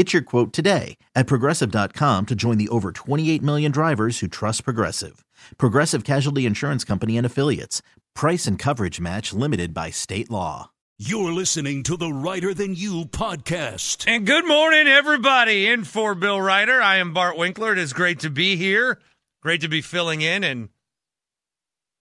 [0.00, 4.64] Get your quote today at progressive.com to join the over 28 million drivers who trust
[4.64, 5.26] Progressive.
[5.58, 7.82] Progressive Casualty Insurance Company and Affiliates.
[8.14, 10.70] Price and coverage match limited by state law.
[10.96, 14.06] You're listening to the Reiter Than You podcast.
[14.06, 15.66] And good morning, everybody.
[15.66, 17.72] In for Bill Reiter, I am Bart Winkler.
[17.72, 18.98] It is great to be here.
[19.42, 20.70] Great to be filling in and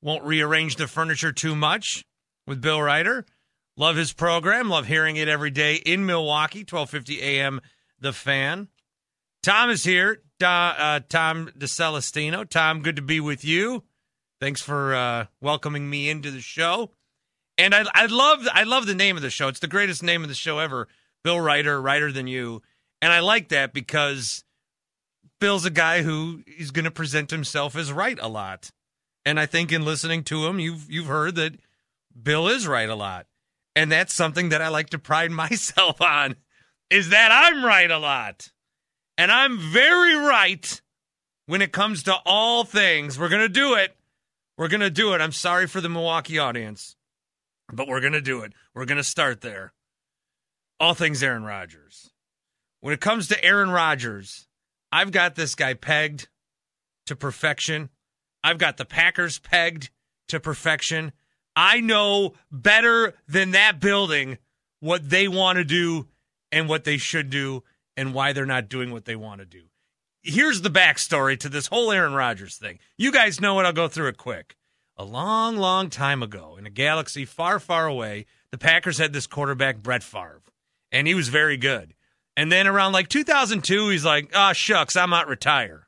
[0.02, 2.06] won't rearrange the furniture too much
[2.48, 3.26] with Bill Reiter.
[3.76, 4.70] Love his program.
[4.70, 7.60] Love hearing it every day in Milwaukee, 1250 a.m.
[8.02, 8.68] The Fan.
[9.44, 10.22] Tom is here.
[10.42, 12.48] Uh, Tom DeCelestino.
[12.48, 13.84] Tom, good to be with you.
[14.40, 16.92] Thanks for uh, welcoming me into the show.
[17.58, 19.50] And I, I love I love the name of the show.
[19.50, 20.88] It's the greatest name of the show ever.
[21.24, 22.62] Bill Reiter, Reiter than you.
[23.02, 24.46] And I like that because
[25.40, 28.72] Bill's a guy who is going to present himself as right a lot.
[29.26, 31.60] And I think in listening to him, you've you've heard that
[32.22, 33.28] Bill is right a lot.
[33.76, 36.38] And that's something that I like to pride myself on
[36.90, 38.52] is that I'm right a lot.
[39.18, 40.82] And I'm very right
[41.46, 43.20] when it comes to all things.
[43.20, 43.96] We're going to do it.
[44.58, 45.22] We're going to do it.
[45.22, 46.96] I'm sorry for the Milwaukee audience,
[47.72, 48.54] but we're going to do it.
[48.74, 49.74] We're going to start there.
[50.80, 52.12] All things Aaron Rodgers.
[52.82, 54.48] When it comes to Aaron Rodgers,
[54.92, 56.30] I've got this guy pegged
[57.06, 57.90] to perfection.
[58.44, 59.90] I've got the Packers pegged
[60.30, 61.12] to perfection.
[61.56, 64.38] I know better than that building
[64.80, 66.08] what they want to do
[66.52, 67.64] and what they should do
[67.96, 69.64] and why they're not doing what they want to do.
[70.22, 72.80] Here's the backstory to this whole Aaron Rodgers thing.
[72.98, 73.64] You guys know it.
[73.64, 74.56] I'll go through it quick.
[74.98, 79.28] A long, long time ago, in a galaxy far, far away, the Packers had this
[79.28, 80.42] quarterback, Brett Favre,
[80.92, 81.94] and he was very good.
[82.36, 85.88] And then around like 2002, he's like, ah, oh, shucks, I'm not retire.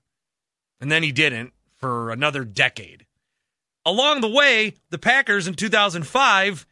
[0.80, 3.06] And then he didn't for another decade.
[3.86, 6.66] Along the way, the Packers in 2005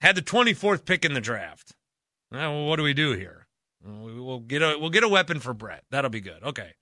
[0.00, 1.74] had the 24th pick in the draft.
[2.32, 3.46] Well, what do we do here?
[3.84, 5.84] We'll get a we'll get a weapon for Brett.
[5.90, 6.42] That'll be good.
[6.42, 6.74] Okay.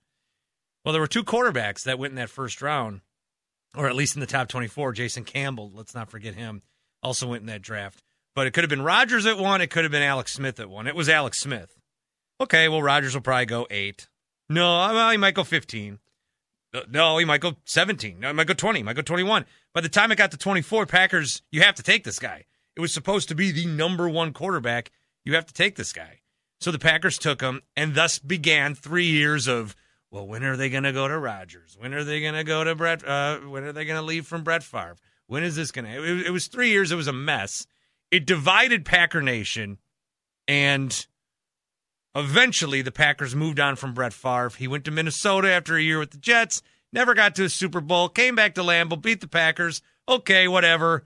[0.83, 3.01] Well, there were two quarterbacks that went in that first round,
[3.75, 4.93] or at least in the top 24.
[4.93, 6.61] Jason Campbell, let's not forget him,
[7.03, 8.03] also went in that draft.
[8.35, 9.61] But it could have been Rodgers at one.
[9.61, 10.87] It could have been Alex Smith at one.
[10.87, 11.75] It was Alex Smith.
[12.41, 14.07] Okay, well, Rodgers will probably go eight.
[14.49, 15.99] No, well, he might go 15.
[16.73, 18.19] Uh, no, he might go 17.
[18.19, 18.79] No, he might go 20.
[18.79, 19.45] He might go 21.
[19.73, 22.45] By the time it got to 24, Packers, you have to take this guy.
[22.75, 24.91] It was supposed to be the number one quarterback
[25.29, 26.21] you have to take this guy.
[26.59, 29.75] So the Packers took him, and thus began three years of,
[30.11, 31.77] well, when are they going to go to Rodgers?
[31.79, 33.07] When are they going to go to Brett?
[33.07, 34.97] Uh, when are they going to leave from Brett Favre?
[35.27, 36.03] When is this going to?
[36.03, 36.91] It, it was three years.
[36.91, 37.65] It was a mess.
[38.11, 39.77] It divided Packer Nation,
[40.47, 41.05] and
[42.15, 44.51] eventually the Packers moved on from Brett Favre.
[44.57, 46.61] He went to Minnesota after a year with the Jets.
[46.91, 48.09] Never got to a Super Bowl.
[48.09, 49.83] Came back to Lambeau, beat the Packers.
[50.07, 51.03] Okay, whatever.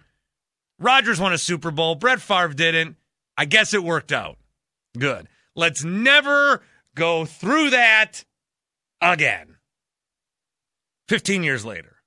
[0.80, 1.96] Rodgers won a Super Bowl.
[1.96, 2.96] Brett Favre didn't.
[3.38, 4.38] I guess it worked out.
[4.98, 5.28] Good.
[5.56, 6.62] Let's never
[6.96, 8.24] go through that
[9.02, 9.58] again.
[11.10, 11.98] 15 years later,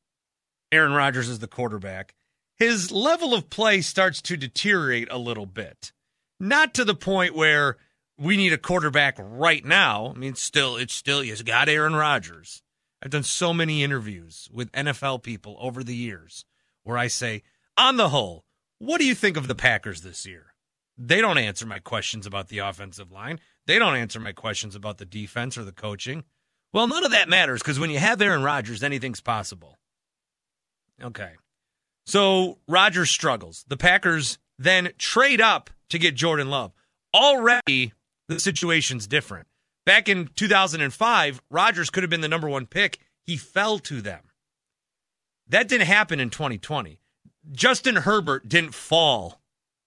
[0.72, 2.14] Aaron Rodgers is the quarterback.
[2.56, 5.92] His level of play starts to deteriorate a little bit.
[6.40, 7.76] Not to the point where
[8.18, 10.12] we need a quarterback right now.
[10.14, 12.62] I mean, still, it's still, he's got Aaron Rodgers.
[13.02, 16.44] I've done so many interviews with NFL people over the years
[16.82, 17.42] where I say,
[17.76, 18.44] on the whole,
[18.78, 20.54] what do you think of the Packers this year?
[20.98, 23.40] They don't answer my questions about the offensive line.
[23.66, 26.24] They don't answer my questions about the defense or the coaching.
[26.72, 29.78] Well, none of that matters because when you have Aaron Rodgers, anything's possible.
[31.02, 31.32] Okay.
[32.06, 33.64] So Rodgers struggles.
[33.68, 36.72] The Packers then trade up to get Jordan Love.
[37.14, 37.92] Already,
[38.28, 39.46] the situation's different.
[39.84, 42.98] Back in 2005, Rodgers could have been the number one pick.
[43.22, 44.20] He fell to them.
[45.48, 47.00] That didn't happen in 2020.
[47.52, 49.40] Justin Herbert didn't fall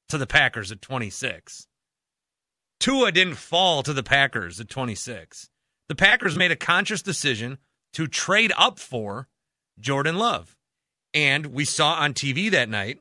[0.09, 1.67] to the Packers at 26.
[2.79, 5.49] Tua didn't fall to the Packers at 26.
[5.87, 7.57] The Packers made a conscious decision
[7.93, 9.27] to trade up for
[9.79, 10.55] Jordan Love.
[11.13, 12.99] And we saw on TV that night,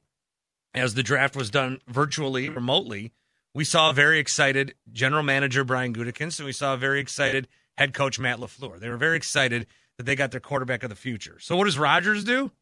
[0.74, 3.12] as the draft was done virtually, remotely,
[3.54, 7.48] we saw a very excited general manager Brian Gutekunst, and we saw a very excited
[7.76, 8.78] head coach Matt LaFleur.
[8.78, 9.66] They were very excited
[9.96, 11.38] that they got their quarterback of the future.
[11.40, 12.52] So what does Rodgers do?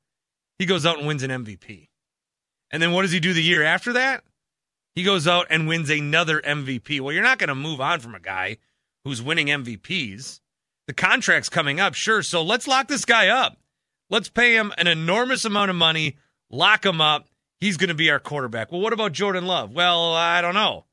[0.58, 1.88] He goes out and wins an MVP.
[2.70, 4.25] And then what does he do the year after that?
[4.96, 7.00] He goes out and wins another MVP.
[7.00, 8.56] Well, you're not going to move on from a guy
[9.04, 10.40] who's winning MVPs.
[10.87, 12.22] The contract's coming up, sure.
[12.22, 13.58] So let's lock this guy up.
[14.08, 16.16] Let's pay him an enormous amount of money,
[16.50, 17.28] lock him up.
[17.60, 18.72] He's going to be our quarterback.
[18.72, 19.72] Well, what about Jordan Love?
[19.72, 20.87] Well, I don't know.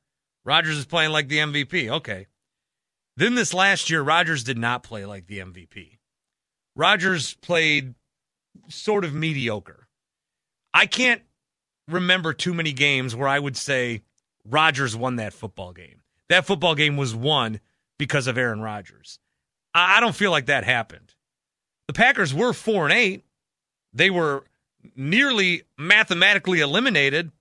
[0.43, 1.89] Rodgers is playing like the MVP.
[1.89, 2.27] Okay.
[3.15, 5.99] Then this last year, Rodgers did not play like the MVP.
[6.75, 7.93] Rodgers played
[8.67, 9.87] sort of mediocre.
[10.73, 11.21] I can't
[11.87, 14.01] remember too many games where I would say
[14.45, 16.01] Rodgers won that football game.
[16.29, 17.59] That football game was won
[17.97, 19.19] because of Aaron Rodgers.
[19.73, 21.13] I don't feel like that happened.
[21.87, 23.25] The Packers were 4 and 8.
[23.93, 24.45] They were
[24.95, 27.31] nearly mathematically eliminated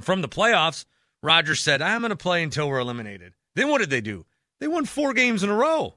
[0.00, 0.84] from the playoffs.
[1.22, 3.34] Rodgers said, I'm going to play until we're eliminated.
[3.54, 4.26] Then what did they do?
[4.60, 5.94] They won four games in a row.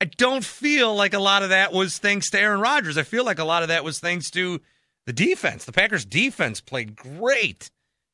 [0.00, 2.96] I don't feel like a lot of that was thanks to Aaron Rodgers.
[2.96, 4.60] I feel like a lot of that was thanks to
[5.08, 5.64] the defense.
[5.64, 7.70] The Packers' defense played great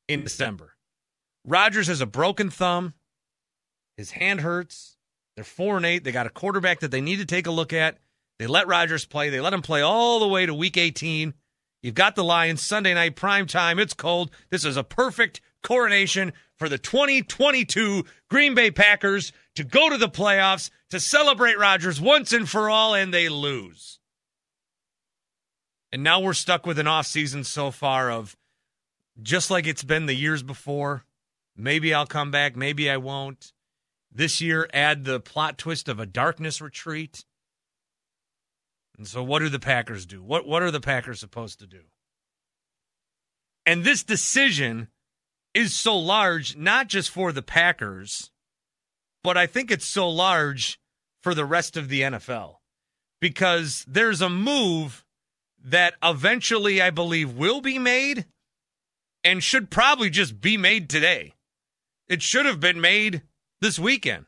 [0.07, 0.77] in December.
[1.45, 2.95] Rodgers has a broken thumb.
[3.97, 4.97] His hand hurts.
[5.35, 6.05] They're four and eight.
[6.05, 7.99] They got a quarterback that they need to take a look at.
[8.39, 9.29] They let Rodgers play.
[9.29, 11.35] They let him play all the way to week 18.
[11.83, 13.81] You've got the Lions Sunday night prime time.
[13.81, 14.31] It's cold.
[14.51, 20.09] This is a perfect coronation for the 2022 Green Bay Packers to go to the
[20.09, 23.94] playoffs to celebrate Rodgers once and for all, and they lose.
[25.95, 28.37] And now we're stuck with an offseason so far of
[29.23, 31.05] just like it's been the years before.
[31.57, 33.53] Maybe I'll come back, maybe I won't.
[34.11, 37.25] This year, add the plot twist of a darkness retreat.
[38.99, 40.21] And so, what do the Packers do?
[40.21, 41.83] What, what are the Packers supposed to do?
[43.65, 44.89] And this decision
[45.55, 48.33] is so large, not just for the Packers,
[49.23, 50.81] but I think it's so large
[51.23, 52.57] for the rest of the NFL
[53.21, 55.04] because there's a move
[55.65, 58.27] that eventually I believe will be made
[59.25, 61.35] and should probably just be made today.
[62.07, 63.23] It should have been made
[63.61, 64.27] this weekend.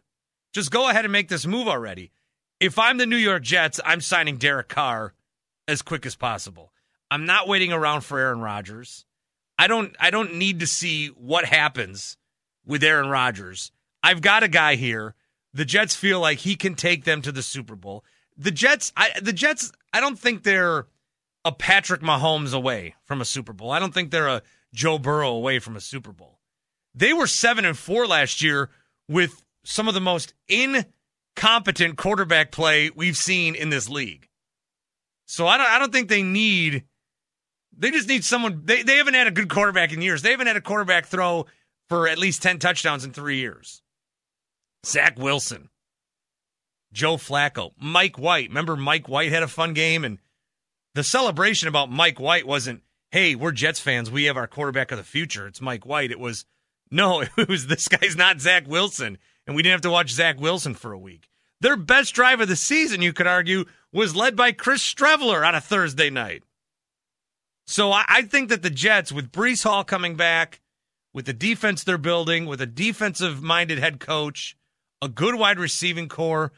[0.55, 2.11] Just go ahead and make this move already.
[2.59, 5.13] If I'm the New York Jets, I'm signing Derek Carr
[5.69, 6.73] as quick as possible.
[7.11, 9.05] I'm not waiting around for Aaron Rodgers.
[9.59, 12.17] I don't I don't need to see what happens
[12.65, 13.71] with Aaron Rodgers.
[14.03, 15.15] I've got a guy here.
[15.53, 18.05] The Jets feel like he can take them to the Super Bowl.
[18.37, 20.87] The Jets I the Jets I don't think they're
[21.47, 23.71] a Patrick Mahomes away from a Super Bowl.
[23.71, 24.43] I don't think they're a
[24.75, 26.41] Joe Burrow away from a Super Bowl.
[26.93, 28.69] They were 7 and 4 last year
[29.09, 34.29] with some of the most incompetent quarterback play we've seen in this league.
[35.27, 36.85] So I don't I don't think they need
[37.79, 40.23] they just need someone they, they haven't had a good quarterback in years.
[40.23, 41.47] They haven't had a quarterback throw
[41.89, 43.83] for at least 10 touchdowns in 3 years.
[44.85, 45.69] Zach Wilson,
[46.93, 48.49] Joe Flacco, Mike White.
[48.49, 50.19] Remember Mike White had a fun game and
[50.97, 54.11] the celebration about Mike White wasn't, "Hey, we're Jets fans.
[54.11, 55.47] We have our quarterback of the future.
[55.47, 56.47] It's Mike White." It was
[56.91, 60.41] no, it was this guy's not Zach Wilson, and we didn't have to watch Zach
[60.41, 61.29] Wilson for a week.
[61.61, 65.55] Their best drive of the season, you could argue, was led by Chris Streveler on
[65.55, 66.43] a Thursday night.
[67.67, 70.63] So I, I think that the Jets, with Breece Hall coming back,
[71.13, 74.57] with the defense they're building, with a defensive minded head coach,
[75.03, 76.53] a good wide receiving corps,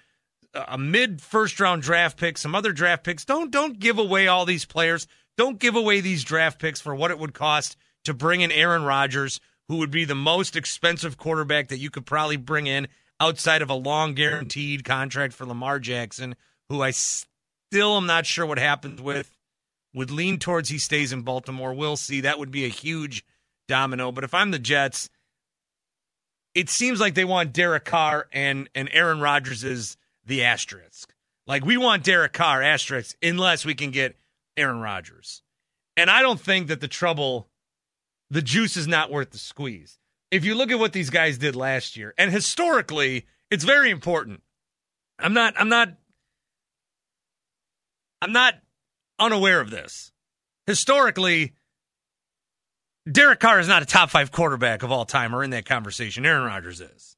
[0.55, 3.25] a mid first round draft pick, some other draft picks.
[3.25, 5.07] Don't don't give away all these players.
[5.37, 8.83] Don't give away these draft picks for what it would cost to bring in Aaron
[8.83, 12.89] Rodgers, who would be the most expensive quarterback that you could probably bring in
[13.21, 16.35] outside of a long guaranteed contract for Lamar Jackson,
[16.69, 19.35] who I still am not sure what happens with.
[19.95, 21.73] Would lean towards he stays in Baltimore.
[21.73, 22.21] We'll see.
[22.21, 23.25] That would be a huge
[23.69, 24.13] domino.
[24.13, 25.09] But if I'm the Jets,
[26.55, 29.97] it seems like they want Derek Carr and and Aaron Rodgers
[30.29, 31.13] the asterisk.
[31.47, 34.17] Like we want Derek Carr asterisk unless we can get
[34.57, 35.43] Aaron Rodgers.
[35.97, 37.49] And I don't think that the trouble
[38.31, 39.99] the juice is not worth the squeeze.
[40.31, 44.43] If you look at what these guys did last year, and historically, it's very important.
[45.19, 45.89] I'm not I'm not
[48.21, 48.55] I'm not
[49.19, 50.13] unaware of this.
[50.67, 51.55] Historically,
[53.11, 56.27] Derek Carr is not a top five quarterback of all time or in that conversation.
[56.27, 57.17] Aaron Rodgers is.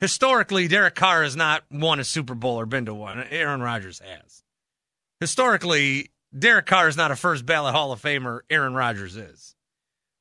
[0.00, 3.24] Historically, Derek Carr has not won a Super Bowl or been to one.
[3.30, 4.42] Aaron Rodgers has.
[5.20, 8.40] Historically, Derek Carr is not a first ballot Hall of Famer.
[8.50, 9.54] Aaron Rodgers is.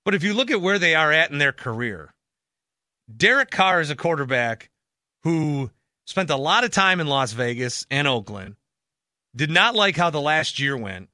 [0.05, 2.13] But if you look at where they are at in their career,
[3.15, 4.69] Derek Carr is a quarterback
[5.23, 5.71] who
[6.05, 8.55] spent a lot of time in Las Vegas and Oakland,
[9.35, 11.09] did not like how the last year went,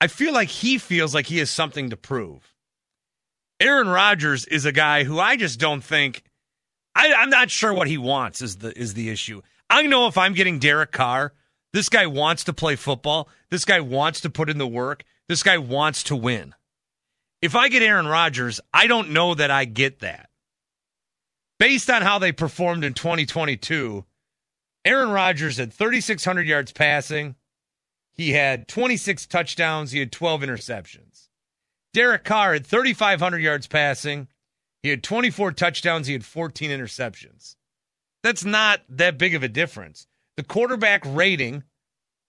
[0.00, 2.54] I feel like he feels like he has something to prove.
[3.60, 6.22] Aaron Rodgers is a guy who I just don't think
[6.98, 9.40] I, I'm not sure what he wants is the is the issue.
[9.70, 11.32] I know if I'm getting Derek Carr,
[11.72, 13.28] this guy wants to play football.
[13.50, 15.04] This guy wants to put in the work.
[15.28, 16.54] This guy wants to win.
[17.40, 20.28] If I get Aaron Rodgers, I don't know that I get that.
[21.60, 24.04] Based on how they performed in 2022,
[24.84, 27.36] Aaron Rodgers had 3,600 yards passing.
[28.12, 29.92] He had 26 touchdowns.
[29.92, 31.28] He had 12 interceptions.
[31.94, 34.26] Derek Carr had 3,500 yards passing.
[34.82, 36.06] He had 24 touchdowns.
[36.06, 37.56] He had 14 interceptions.
[38.22, 40.06] That's not that big of a difference.
[40.36, 41.64] The quarterback rating,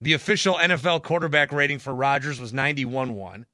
[0.02, 3.46] the official NFL quarterback rating for Rodgers was 91 1.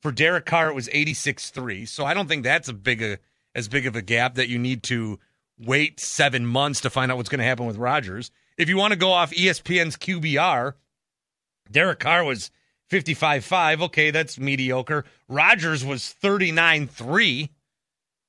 [0.00, 1.86] For Derek Carr, it was 86 3.
[1.86, 3.18] So I don't think that's a big a,
[3.54, 5.20] as big of a gap that you need to
[5.58, 8.30] wait seven months to find out what's going to happen with Rodgers.
[8.58, 10.74] If you want to go off ESPN's QBR,
[11.70, 12.50] Derek Carr was
[12.90, 13.82] 55 5.
[13.82, 15.04] Okay, that's mediocre.
[15.28, 17.50] Rodgers was 39 3,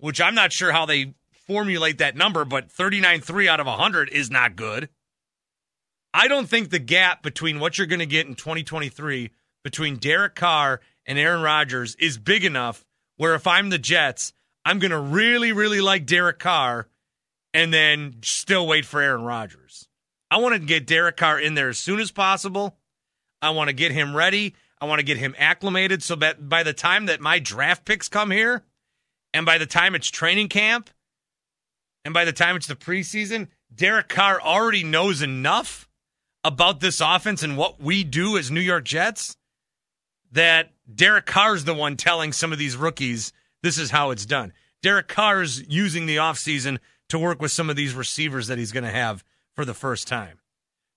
[0.04, 1.14] which I'm not sure how they
[1.48, 4.90] formulate that number, but 39 3 out of 100 is not good.
[6.14, 9.32] I don't think the gap between what you're going to get in 2023
[9.64, 12.84] between Derek Carr and Aaron Rodgers is big enough
[13.16, 14.34] where if I'm the Jets,
[14.66, 16.90] I'm going to really, really like Derek Carr
[17.54, 19.88] and then still wait for Aaron Rodgers.
[20.30, 22.76] I want to get Derek Carr in there as soon as possible.
[23.42, 24.54] I want to get him ready.
[24.82, 28.10] I want to get him acclimated so that by the time that my draft picks
[28.10, 28.66] come here,
[29.34, 30.90] and by the time it's training camp,
[32.06, 35.88] and by the time it's the preseason, Derek Carr already knows enough
[36.44, 39.38] about this offense and what we do as New York Jets
[40.32, 44.52] that Derek Carr's the one telling some of these rookies this is how it's done.
[44.82, 48.84] Derek Carr's using the offseason to work with some of these receivers that he's going
[48.84, 49.24] to have
[49.56, 50.40] for the first time.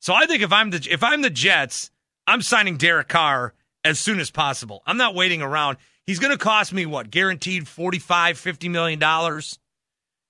[0.00, 1.90] So I think if I'm the if I'm the Jets,
[2.26, 4.82] I'm signing Derek Carr as soon as possible.
[4.86, 5.78] I'm not waiting around.
[6.06, 7.10] He's going to cost me what?
[7.10, 9.58] Guaranteed 45, 50 million dollars.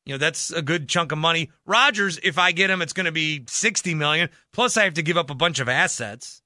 [0.05, 1.51] You know, that's a good chunk of money.
[1.67, 4.29] Rodgers, if I get him, it's going to be 60 million.
[4.53, 6.43] Plus I have to give up a bunch of assets.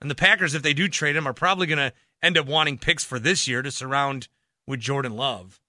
[0.00, 1.92] And the Packers, if they do trade him, are probably going to
[2.22, 4.28] end up wanting picks for this year to surround
[4.66, 5.60] with Jordan Love.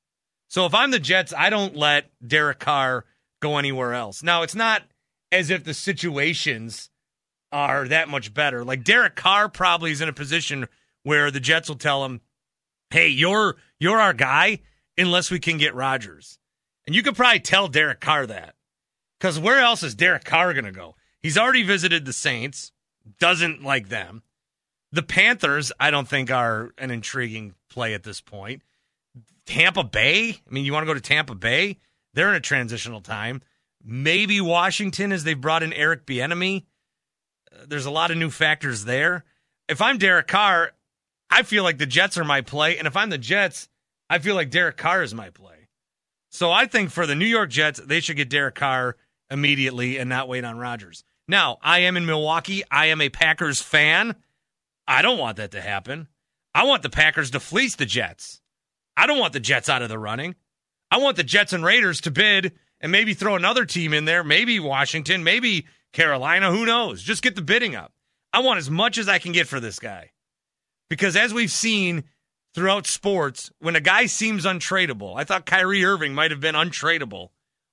[0.47, 3.05] So if I'm the Jets, I don't let Derek Carr
[3.41, 4.21] go anywhere else.
[4.21, 4.83] Now, it's not
[5.31, 6.89] as if the situations
[7.51, 8.63] are that much better.
[8.63, 10.67] Like Derek Carr probably is in a position
[11.03, 12.21] where the Jets will tell him,
[12.89, 14.59] "Hey, you're you're our guy
[14.97, 16.39] unless we can get Rodgers."
[16.85, 18.55] And you could probably tell Derek Carr that.
[19.19, 20.95] Cuz where else is Derek Carr to go?
[21.21, 22.71] He's already visited the Saints,
[23.19, 24.21] doesn't like them.
[24.91, 28.61] The Panthers, I don't think are an intriguing play at this point.
[29.45, 31.79] Tampa Bay, I mean, you want to go to Tampa Bay?
[32.13, 33.41] They're in a transitional time.
[33.83, 36.63] Maybe Washington, as they've brought in Eric Bieniemy.
[37.51, 39.25] Uh, there's a lot of new factors there.
[39.67, 40.71] If I'm Derek Carr,
[41.35, 43.67] I feel like the Jets are my play, and if I'm the Jets,
[44.09, 45.67] I feel like Derek Carr is my play.
[46.31, 48.95] So I think for the New York Jets, they should get Derek Carr
[49.29, 51.03] immediately and not wait on Rodgers.
[51.27, 52.63] Now, I am in Milwaukee.
[52.71, 54.15] I am a Packers fan.
[54.87, 56.07] I don't want that to happen.
[56.53, 58.39] I want the Packers to fleece the Jets.
[58.95, 60.35] I don't want the Jets out of the running.
[60.89, 64.23] I want the Jets and Raiders to bid and maybe throw another team in there,
[64.23, 67.03] maybe Washington, maybe Carolina, who knows?
[67.03, 67.91] Just get the bidding up.
[68.31, 70.11] I want as much as I can get for this guy.
[70.89, 72.03] Because as we've seen
[72.53, 77.29] throughout sports, when a guy seems untradeable, I thought Kyrie Irving might have been untradeable.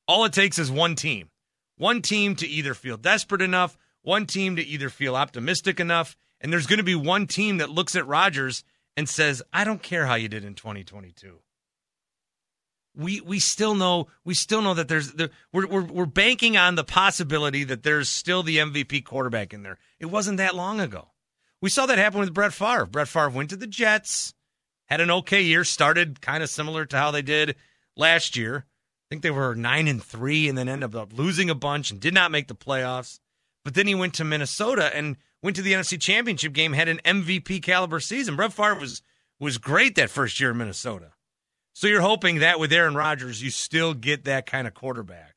[0.09, 1.31] All it takes is one team.
[1.77, 6.53] One team to either feel desperate enough, one team to either feel optimistic enough, and
[6.53, 8.65] there's going to be one team that looks at Rodgers
[8.97, 11.39] and says, I don't care how you did in 2022.
[12.95, 16.75] We we still know we still know that there's the, we're, we're we're banking on
[16.75, 19.79] the possibility that there's still the MVP quarterback in there.
[19.99, 21.09] It wasn't that long ago.
[21.63, 22.87] We saw that happen with Brett Favre.
[22.87, 24.35] Brett Favre went to the Jets,
[24.87, 27.55] had an okay year, started kind of similar to how they did
[27.97, 28.67] last year.
[28.67, 32.01] I think they were nine and three, and then ended up losing a bunch and
[32.01, 33.21] did not make the playoffs.
[33.65, 37.01] But then he went to Minnesota and went to the NFC Championship game, had an
[37.05, 38.35] MVP caliber season.
[38.35, 39.03] Brett Favre was
[39.39, 41.13] was great that first year in Minnesota.
[41.75, 45.37] So you're hoping that with Aaron Rodgers, you still get that kind of quarterback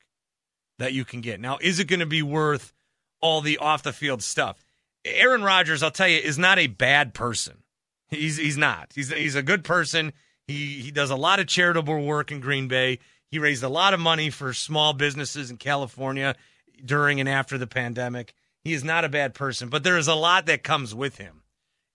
[0.78, 1.40] that you can get.
[1.40, 2.72] Now, is it going to be worth
[3.20, 4.65] all the off the field stuff?
[5.06, 7.62] Aaron Rodgers, I'll tell you, is not a bad person.
[8.08, 8.92] He's he's not.
[8.94, 10.12] He's he's a good person.
[10.46, 12.98] He he does a lot of charitable work in Green Bay.
[13.30, 16.36] He raised a lot of money for small businesses in California
[16.84, 18.34] during and after the pandemic.
[18.62, 21.42] He is not a bad person, but there is a lot that comes with him.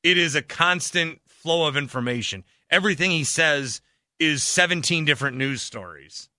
[0.03, 2.43] It is a constant flow of information.
[2.69, 3.81] Everything he says
[4.19, 6.29] is 17 different news stories.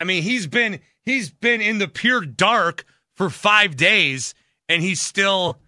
[0.00, 2.84] I mean, he's been he's been in the pure dark
[3.14, 4.34] for 5 days
[4.68, 5.58] and he's still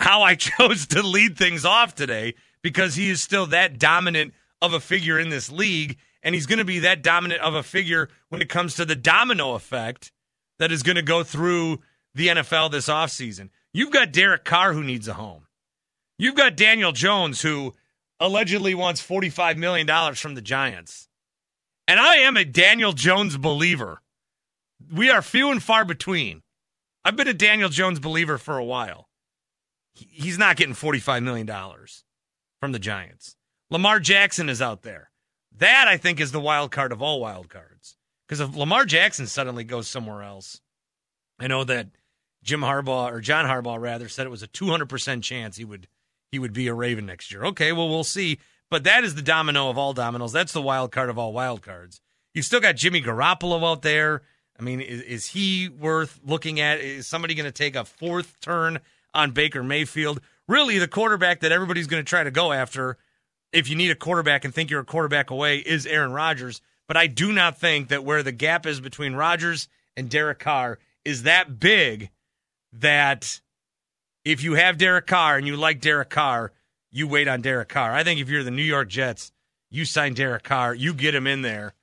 [0.00, 4.72] how I chose to lead things off today because he is still that dominant of
[4.72, 5.98] a figure in this league.
[6.22, 8.96] And he's going to be that dominant of a figure when it comes to the
[8.96, 10.12] domino effect
[10.58, 11.80] that is going to go through
[12.14, 13.50] the NFL this offseason.
[13.72, 15.46] You've got Derek Carr who needs a home.
[16.18, 17.74] You've got Daniel Jones who
[18.18, 21.08] allegedly wants $45 million from the Giants.
[21.86, 24.02] And I am a Daniel Jones believer.
[24.92, 26.42] We are few and far between.
[27.04, 29.07] I've been a Daniel Jones believer for a while.
[29.98, 31.48] He's not getting $45 million
[32.60, 33.36] from the Giants.
[33.70, 35.10] Lamar Jackson is out there.
[35.56, 37.96] That, I think, is the wild card of all wild cards.
[38.26, 40.60] Because if Lamar Jackson suddenly goes somewhere else,
[41.40, 41.88] I know that
[42.42, 45.88] Jim Harbaugh or John Harbaugh rather said it was a 200% chance he would
[46.30, 47.44] he would be a Raven next year.
[47.44, 48.38] Okay, well we'll see.
[48.70, 50.32] But that is the domino of all dominoes.
[50.32, 52.02] That's the wild card of all wild cards.
[52.34, 54.22] You've still got Jimmy Garoppolo out there.
[54.58, 56.80] I mean, is, is he worth looking at?
[56.80, 58.80] Is somebody going to take a fourth turn
[59.14, 60.20] on Baker Mayfield?
[60.46, 62.96] Really, the quarterback that everybody's going to try to go after,
[63.52, 66.60] if you need a quarterback and think you're a quarterback away, is Aaron Rodgers.
[66.86, 70.78] But I do not think that where the gap is between Rodgers and Derek Carr
[71.04, 72.10] is that big
[72.72, 73.40] that
[74.24, 76.52] if you have Derek Carr and you like Derek Carr,
[76.90, 77.92] you wait on Derek Carr.
[77.92, 79.32] I think if you're the New York Jets,
[79.70, 81.74] you sign Derek Carr, you get him in there,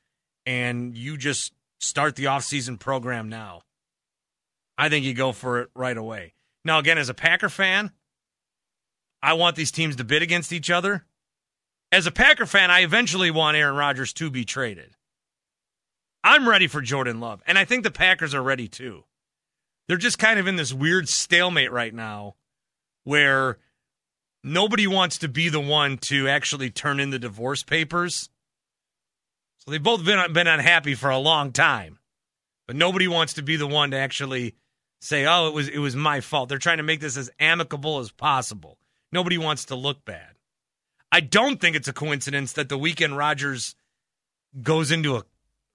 [0.46, 3.62] and you just start the offseason program now.
[4.77, 6.34] I think you go for it right away.
[6.65, 7.91] Now, again, as a Packer fan,
[9.22, 11.05] I want these teams to bid against each other.
[11.91, 14.95] As a Packer fan, I eventually want Aaron Rodgers to be traded.
[16.24, 19.03] I'm ready for Jordan Love, and I think the Packers are ready too.
[19.88, 22.36] They're just kind of in this weird stalemate right now
[23.03, 23.60] where
[24.43, 28.29] nobody wants to be the one to actually turn in the divorce papers.
[29.60, 32.00] So they've both been been unhappy for a long time.
[32.65, 34.55] But nobody wants to be the one to actually
[35.05, 38.00] say, "Oh, it was it was my fault." They're trying to make this as amicable
[38.00, 38.77] as possible.
[39.12, 40.35] Nobody wants to look bad.
[41.12, 43.75] I don't think it's a coincidence that the weekend Rodgers
[44.62, 45.24] goes into a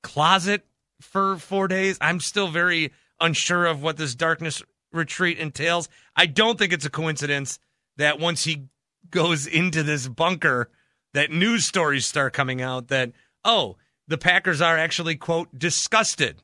[0.03, 0.67] closet
[1.01, 1.97] for 4 days.
[2.01, 4.63] I'm still very unsure of what this darkness
[4.93, 5.89] retreat entails.
[6.17, 7.59] I don't think it's a coincidence
[7.97, 8.69] that once he
[9.11, 10.71] goes into this bunker,
[11.15, 13.13] that news stories start coming out that,
[13.45, 13.77] oh,
[14.09, 16.43] the Packers are actually, quote, disgusted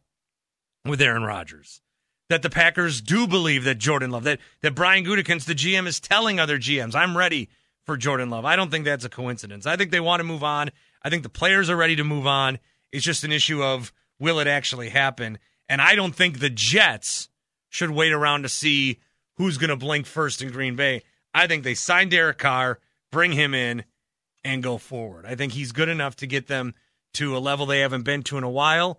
[0.85, 1.83] with Aaron Rodgers.
[2.29, 6.01] That the Packers do believe that Jordan Love, that, that Brian Gutekunst, the GM, is
[6.01, 7.49] telling other GMs, I'm ready
[7.85, 8.45] for Jordan Love.
[8.45, 9.65] I don't think that's a coincidence.
[9.65, 10.71] I think they want to move on.
[11.03, 12.59] I think the players are ready to move on.
[12.91, 15.39] It's just an issue of will it actually happen?
[15.69, 17.29] And I don't think the Jets
[17.69, 19.01] should wait around to see
[19.37, 21.03] who's going to blink first in Green Bay.
[21.33, 22.81] I think they sign Derek Carr,
[23.13, 23.85] bring him in,
[24.45, 25.27] and go forward.
[25.27, 26.75] I think he's good enough to get them
[27.15, 28.99] to a level they haven't been to in a while.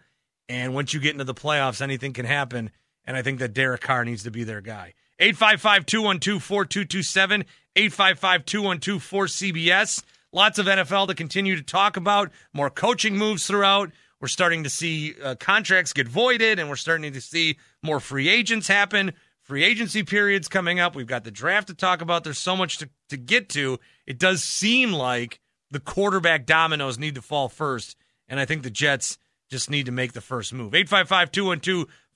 [0.49, 2.71] And once you get into the playoffs, anything can happen.
[3.07, 4.93] And I think that Derek Carr needs to be their guy.
[5.19, 10.03] 855 212 4227, 855 212 4CBS.
[10.31, 13.91] Lots of NFL to continue to talk about, more coaching moves throughout.
[14.19, 18.29] We're starting to see uh, contracts get voided, and we're starting to see more free
[18.29, 19.13] agents happen.
[19.41, 20.95] Free agency periods coming up.
[20.95, 22.23] We've got the draft to talk about.
[22.23, 23.79] There's so much to, to get to.
[24.05, 25.39] It does seem like
[25.71, 27.95] the quarterback dominoes need to fall first,
[28.27, 29.17] and I think the Jets
[29.49, 30.75] just need to make the first move.
[30.75, 31.87] 855 212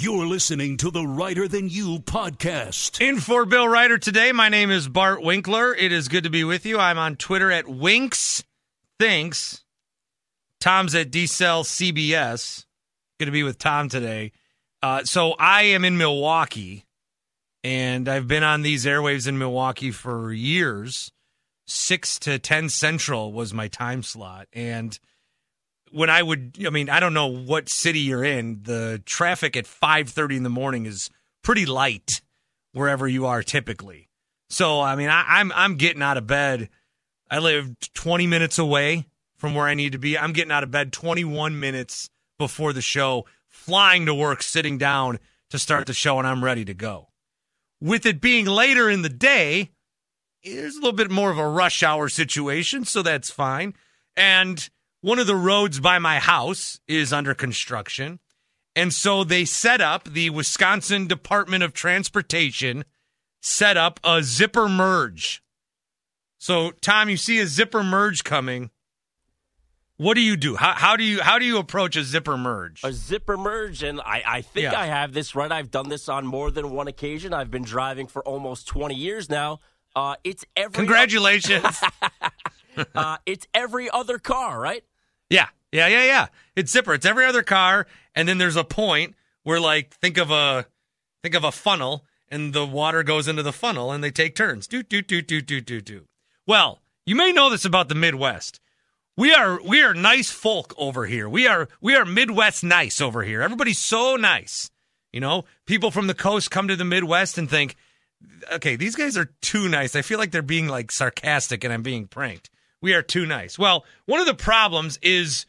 [0.00, 3.06] You're listening to the Reiter Than You podcast.
[3.06, 5.74] In for Bill Reiter today, my name is Bart Winkler.
[5.74, 6.78] It is good to be with you.
[6.78, 8.42] I'm on Twitter at Winks
[8.98, 9.62] Thinks.
[10.58, 12.64] Tom's at DCell CBS.
[13.18, 14.32] Good to be with Tom today.
[14.82, 16.86] Uh, so I am in Milwaukee,
[17.62, 21.12] and I've been on these airwaves in Milwaukee for years.
[21.66, 24.98] Six to ten central was my time slot, and
[25.90, 28.62] when I would, I mean, I don't know what city you're in.
[28.62, 31.10] The traffic at five thirty in the morning is
[31.42, 32.20] pretty light
[32.72, 34.08] wherever you are typically.
[34.48, 36.68] So I mean, I, I'm I'm getting out of bed.
[37.30, 40.18] I live 20 minutes away from where I need to be.
[40.18, 45.20] I'm getting out of bed 21 minutes before the show, flying to work, sitting down
[45.50, 47.08] to start the show, and I'm ready to go.
[47.80, 49.70] With it being later in the day,
[50.44, 53.74] there's a little bit more of a rush hour situation, so that's fine.
[54.16, 54.68] And
[55.00, 58.18] one of the roads by my house is under construction.
[58.76, 62.84] And so they set up, the Wisconsin Department of Transportation
[63.40, 65.42] set up a zipper merge.
[66.38, 68.70] So, Tom, you see a zipper merge coming.
[69.96, 70.56] What do you do?
[70.56, 72.80] How, how do you how do you approach a zipper merge?
[72.82, 74.80] A zipper merge, and I, I think Yeah.
[74.80, 75.52] I have this right.
[75.52, 77.34] I've done this on more than one occasion.
[77.34, 79.60] I've been driving for almost 20 years now.
[79.94, 81.82] Uh, it's every Congratulations.
[82.94, 84.84] uh, it's every other car, right?
[85.30, 85.48] Yeah.
[85.72, 86.26] Yeah, yeah, yeah.
[86.56, 86.94] It's zipper.
[86.94, 89.14] It's every other car and then there's a point
[89.44, 90.66] where like think of a
[91.22, 94.66] think of a funnel and the water goes into the funnel and they take turns.
[94.66, 96.06] Do do do do do do do.
[96.46, 98.60] Well, you may know this about the Midwest.
[99.16, 101.28] We are we are nice folk over here.
[101.28, 103.42] We are we are Midwest nice over here.
[103.42, 104.70] Everybody's so nice.
[105.12, 107.76] You know, people from the coast come to the Midwest and think,
[108.52, 109.96] okay, these guys are too nice.
[109.96, 112.48] I feel like they're being like sarcastic and I'm being pranked.
[112.82, 113.58] We are too nice.
[113.58, 115.46] Well, one of the problems is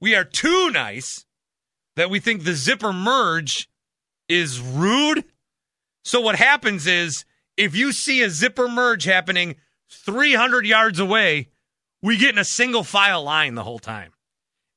[0.00, 1.24] we are too nice
[1.96, 3.68] that we think the zipper merge
[4.28, 5.24] is rude.
[6.04, 7.24] So what happens is
[7.56, 9.56] if you see a zipper merge happening
[9.90, 11.48] 300 yards away,
[12.02, 14.12] we get in a single file line the whole time.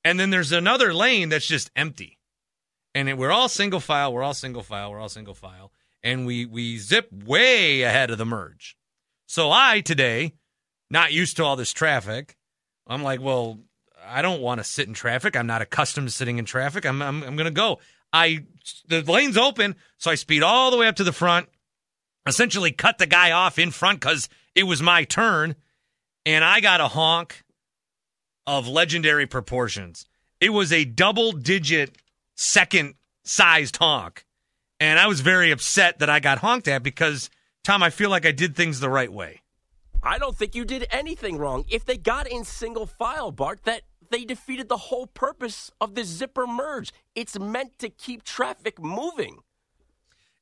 [0.04, 2.18] And then there's another lane that's just empty.
[2.96, 6.26] And it- we're all single file, we're all single file, we're all single file, and
[6.26, 8.76] we we zip way ahead of the merge.
[9.28, 10.34] So I today,
[10.92, 12.38] not used to all this traffic,
[12.86, 13.60] I'm like, well,
[14.06, 15.36] I don't want to sit in traffic.
[15.36, 16.86] I'm not accustomed to sitting in traffic.
[16.86, 17.80] I'm I'm, I'm going to go.
[18.14, 18.46] I
[18.88, 21.48] the lane's open, so I speed all the way up to the front.
[22.28, 25.56] Essentially, cut the guy off in front because it was my turn,
[26.26, 27.44] and I got a honk
[28.46, 30.06] of legendary proportions.
[30.40, 31.96] It was a double digit
[32.36, 34.26] second sized honk,
[34.80, 37.30] and I was very upset that I got honked at because
[37.64, 39.41] Tom, I feel like I did things the right way.
[40.04, 41.66] I don't think you did anything wrong.
[41.70, 46.04] If they got in single file, Bart, that they defeated the whole purpose of the
[46.04, 46.92] zipper merge.
[47.16, 49.40] It's meant to keep traffic moving.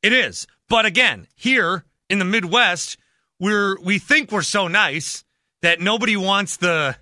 [0.01, 0.47] It is.
[0.67, 2.97] But again, here in the Midwest,
[3.39, 5.23] we're we think we're so nice
[5.61, 6.95] that nobody wants the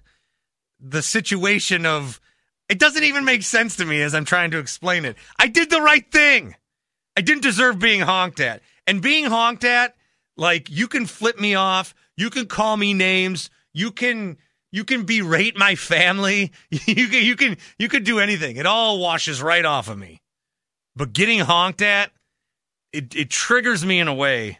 [0.79, 2.19] the situation of
[2.69, 5.15] it doesn't even make sense to me as I'm trying to explain it.
[5.39, 6.55] I did the right thing.
[7.15, 8.61] I didn't deserve being honked at.
[8.85, 9.95] And being honked at,
[10.35, 14.37] like you can flip me off, you can call me names, you can
[14.71, 18.57] you can berate my family, you can you can you can do anything.
[18.57, 20.21] It all washes right off of me.
[20.95, 22.11] But getting honked at,
[22.91, 24.59] it, it triggers me in a way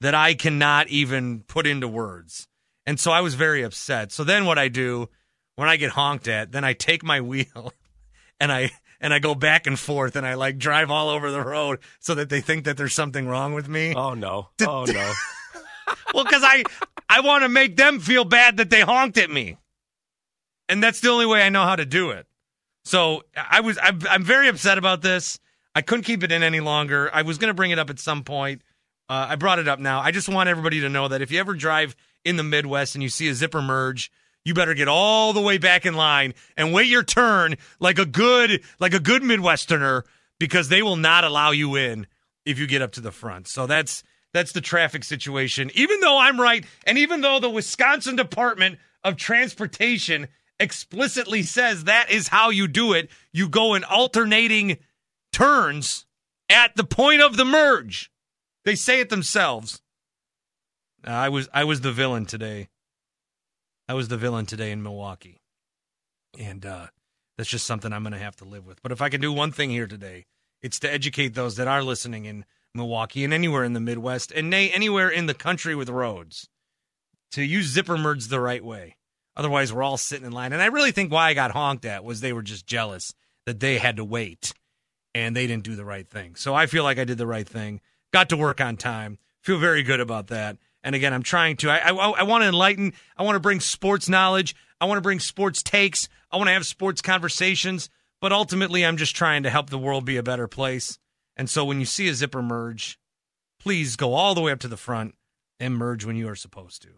[0.00, 2.48] that I cannot even put into words.
[2.84, 4.10] And so I was very upset.
[4.10, 5.08] So then what I do
[5.54, 7.72] when I get honked at, then I take my wheel
[8.40, 11.42] and I and I go back and forth and I like drive all over the
[11.42, 13.94] road so that they think that there's something wrong with me.
[13.94, 14.48] Oh no!
[14.66, 15.12] Oh no!
[16.12, 16.64] Well, because I
[17.08, 19.56] I want to make them feel bad that they honked at me,
[20.68, 22.26] and that's the only way I know how to do it.
[22.84, 25.38] So I was I'm, I'm very upset about this.
[25.74, 27.10] I couldn't keep it in any longer.
[27.12, 28.62] I was going to bring it up at some point.
[29.08, 30.00] Uh, I brought it up now.
[30.00, 33.02] I just want everybody to know that if you ever drive in the Midwest and
[33.02, 34.10] you see a zipper merge,
[34.44, 38.06] you better get all the way back in line and wait your turn like a
[38.06, 40.02] good like a good Midwesterner
[40.38, 42.06] because they will not allow you in
[42.44, 43.48] if you get up to the front.
[43.48, 44.02] So that's
[44.36, 45.70] that's the traffic situation.
[45.74, 50.28] Even though I'm right, and even though the Wisconsin Department of Transportation
[50.60, 54.76] explicitly says that is how you do it, you go in alternating
[55.32, 56.04] turns
[56.50, 58.10] at the point of the merge.
[58.66, 59.80] They say it themselves.
[61.06, 62.68] Uh, I was I was the villain today.
[63.88, 65.40] I was the villain today in Milwaukee.
[66.38, 66.88] And uh,
[67.38, 68.82] that's just something I'm going to have to live with.
[68.82, 70.26] But if I can do one thing here today,
[70.60, 72.44] it's to educate those that are listening in
[72.76, 76.48] Milwaukee and anywhere in the Midwest and nay, anywhere in the country with roads
[77.32, 78.96] to use zipper merge the right way.
[79.36, 80.52] Otherwise, we're all sitting in line.
[80.52, 83.12] And I really think why I got honked at was they were just jealous
[83.44, 84.54] that they had to wait
[85.14, 86.34] and they didn't do the right thing.
[86.34, 87.80] So I feel like I did the right thing.
[88.12, 89.18] Got to work on time.
[89.42, 90.56] Feel very good about that.
[90.82, 91.70] And again, I'm trying to.
[91.70, 92.92] I, I, I want to enlighten.
[93.16, 94.54] I want to bring sports knowledge.
[94.80, 96.08] I want to bring sports takes.
[96.30, 97.90] I want to have sports conversations.
[98.20, 100.98] But ultimately, I'm just trying to help the world be a better place.
[101.36, 102.98] And so when you see a zipper merge,
[103.60, 105.14] please go all the way up to the front
[105.60, 106.88] and merge when you are supposed to.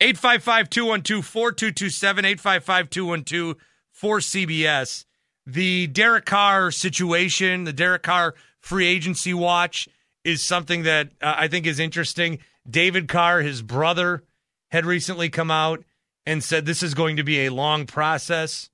[0.00, 3.56] 855 212 4227, 855 212
[4.00, 5.04] 4CBS.
[5.46, 9.88] The Derek Carr situation, the Derek Carr free agency watch
[10.24, 12.38] is something that uh, I think is interesting.
[12.68, 14.22] David Carr, his brother,
[14.70, 15.84] had recently come out
[16.26, 18.70] and said this is going to be a long process.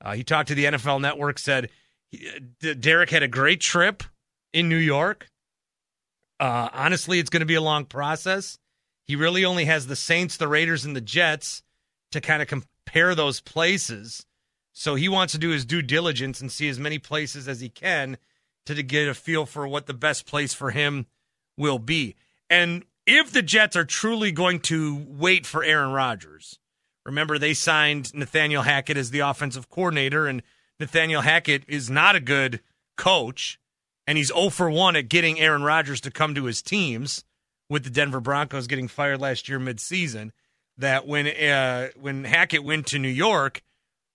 [0.00, 1.70] Uh, he talked to the NFL Network, said
[2.14, 4.04] uh, Derek had a great trip
[4.56, 5.28] in New York.
[6.40, 8.58] Uh, honestly, it's going to be a long process.
[9.04, 11.62] He really only has the Saints, the Raiders, and the Jets
[12.10, 14.24] to kind of compare those places.
[14.72, 17.68] So he wants to do his due diligence and see as many places as he
[17.68, 18.16] can
[18.64, 21.04] to get a feel for what the best place for him
[21.58, 22.16] will be.
[22.48, 26.58] And if the Jets are truly going to wait for Aaron Rodgers,
[27.04, 30.42] remember they signed Nathaniel Hackett as the offensive coordinator, and
[30.80, 32.60] Nathaniel Hackett is not a good
[32.96, 33.60] coach,
[34.06, 37.24] and he's 0 for 1 at getting Aaron Rodgers to come to his teams
[37.68, 40.30] with the Denver Broncos getting fired last year midseason.
[40.78, 43.62] That when uh, when Hackett went to New York,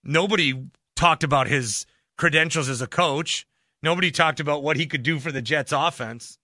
[0.03, 3.47] nobody talked about his credentials as a coach.
[3.81, 6.37] Nobody talked about what he could do for the Jets offense.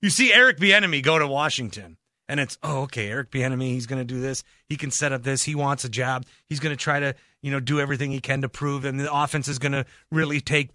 [0.00, 1.96] You see Eric Bieniemy go to Washington,
[2.28, 4.44] and it's oh okay, Eric Bieniemy, he's going to do this.
[4.68, 5.42] He can set up this.
[5.42, 6.24] He wants a job.
[6.46, 9.12] He's going to try to you know do everything he can to prove, and the
[9.12, 10.70] offense is going to really take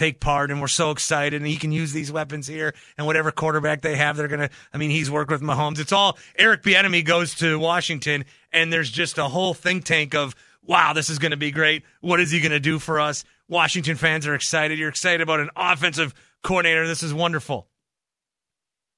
[0.00, 3.30] take part and we're so excited and he can use these weapons here and whatever
[3.30, 5.78] quarterback they have they're to I mean he's worked with Mahomes.
[5.78, 10.34] It's all Eric Bieniemy goes to Washington and there's just a whole think tank of
[10.62, 11.84] wow this is to be great.
[12.00, 13.24] What is he to do for us?
[13.48, 14.78] Washington fans are excited.
[14.78, 16.86] You're excited about an offensive coordinator.
[16.86, 17.68] This is wonderful.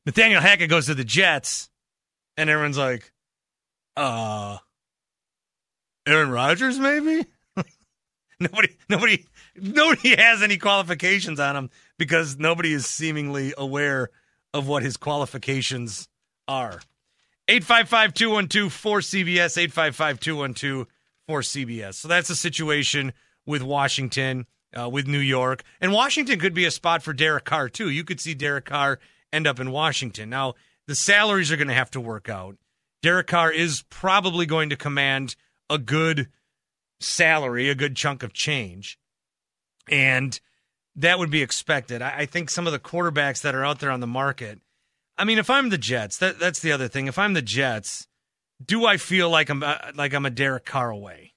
[0.04, 1.70] Nathaniel Hackett goes to the Jets,
[2.36, 3.12] and everyone's like,
[3.96, 4.58] uh,
[6.06, 7.24] Aaron Rodgers, maybe?
[8.40, 9.24] nobody, nobody,
[9.56, 14.10] nobody has any qualifications on him because nobody is seemingly aware
[14.54, 16.08] of what his qualifications
[16.48, 16.80] are.
[17.48, 20.86] 855 212 4CBS, 855 212
[21.28, 21.94] 4CBS.
[21.94, 23.12] So that's the situation
[23.46, 24.46] with Washington,
[24.78, 25.62] uh, with New York.
[25.80, 27.90] And Washington could be a spot for Derek Carr, too.
[27.90, 28.98] You could see Derek Carr
[29.32, 30.30] end up in Washington.
[30.30, 30.54] Now,
[30.86, 32.56] the salaries are going to have to work out.
[33.02, 35.34] Derek Carr is probably going to command
[35.68, 36.28] a good
[37.00, 38.98] salary, a good chunk of change.
[39.88, 40.38] And
[40.96, 42.02] that would be expected.
[42.02, 44.60] I, I, think some of the quarterbacks that are out there on the market.
[45.18, 47.06] I mean, if I'm the Jets, that, that's the other thing.
[47.06, 48.06] If I'm the Jets,
[48.64, 51.34] do I feel like I'm uh, like I'm a Derek Carr away?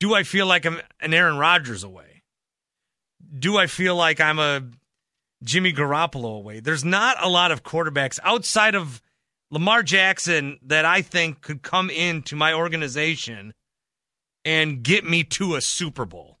[0.00, 2.22] Do I feel like I'm an Aaron Rodgers away?
[3.38, 4.62] Do I feel like I'm a
[5.42, 6.60] Jimmy Garoppolo away.
[6.60, 9.02] There's not a lot of quarterbacks outside of
[9.50, 13.54] Lamar Jackson that I think could come into my organization
[14.44, 16.38] and get me to a Super Bowl.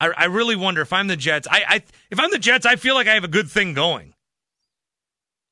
[0.00, 1.46] I, I really wonder if I'm the Jets.
[1.50, 4.14] I, I if I'm the Jets, I feel like I have a good thing going.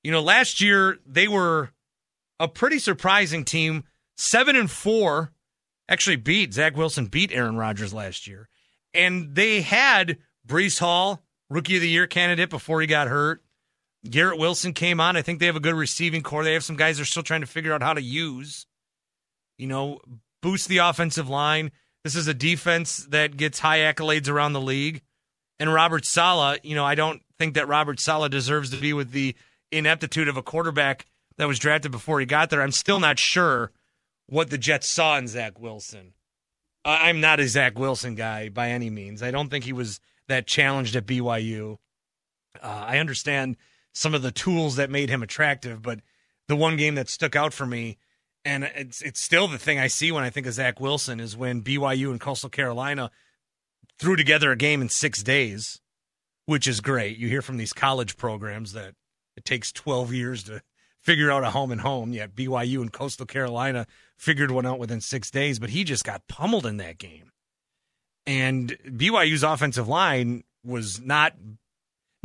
[0.03, 1.71] You know, last year they were
[2.41, 3.85] a pretty surprising team,
[4.17, 5.33] seven and four.
[5.89, 8.49] Actually, beat Zach Wilson beat Aaron Rodgers last year,
[8.95, 13.43] and they had Breece Hall, rookie of the year candidate before he got hurt.
[14.09, 15.17] Garrett Wilson came on.
[15.17, 16.45] I think they have a good receiving corps.
[16.45, 18.67] They have some guys they're still trying to figure out how to use.
[19.57, 20.01] You know,
[20.41, 21.73] boost the offensive line.
[22.05, 25.03] This is a defense that gets high accolades around the league.
[25.59, 29.11] And Robert Saleh, you know, I don't think that Robert Saleh deserves to be with
[29.11, 29.35] the
[29.73, 31.07] ineptitude of a quarterback
[31.37, 32.63] that was drafted before he got there.
[32.63, 33.73] I'm still not sure
[34.27, 36.15] what the Jets saw in Zach Wilson.
[36.85, 39.23] I'm not a Zach Wilson guy by any means.
[39.23, 41.79] I don't think he was that challenged at BYU.
[42.63, 43.57] Uh, I understand
[43.93, 46.01] some of the tools that made him attractive, but
[46.47, 47.99] the one game that stuck out for me,
[48.45, 51.37] and it's it's still the thing I see when I think of Zach Wilson, is
[51.37, 53.11] when BYU and Coastal Carolina
[53.99, 55.81] threw together a game in six days,
[56.47, 57.19] which is great.
[57.19, 58.95] You hear from these college programs that
[59.37, 60.63] it takes 12 years to
[61.01, 62.13] figure out a home and home.
[62.13, 66.27] Yet BYU and Coastal Carolina figured one out within six days, but he just got
[66.29, 67.31] pummeled in that game.
[68.27, 71.35] And BYU's offensive line was not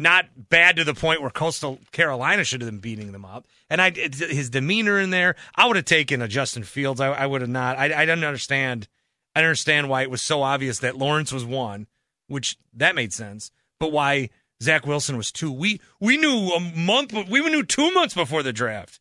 [0.04, 3.48] not bad to the point where Coastal Carolina should have been beating them up.
[3.70, 7.02] And I his demeanor in there, I would have taken a Justin Fields.
[7.02, 7.78] I, I would have not.
[7.80, 8.88] I, I didn't understand.
[9.36, 11.88] I didn't understand why it was so obvious that Lawrence was one,
[12.28, 13.50] which that made sense.
[13.80, 14.30] But why
[14.62, 15.52] Zach Wilson was two?
[15.52, 17.14] We we knew a month.
[17.14, 19.00] We knew two months before the draft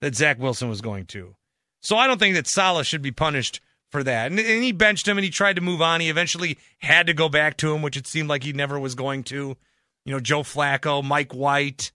[0.00, 1.36] that Zach Wilson was going to.
[1.82, 4.30] So I don't think that Saleh should be punished for that.
[4.30, 6.00] And, and, he benched him and he tried to move on.
[6.00, 8.94] He eventually had to go back to him, which it seemed like he never was
[8.94, 9.56] going to.
[10.04, 11.92] You know, Joe Flacco, Mike White,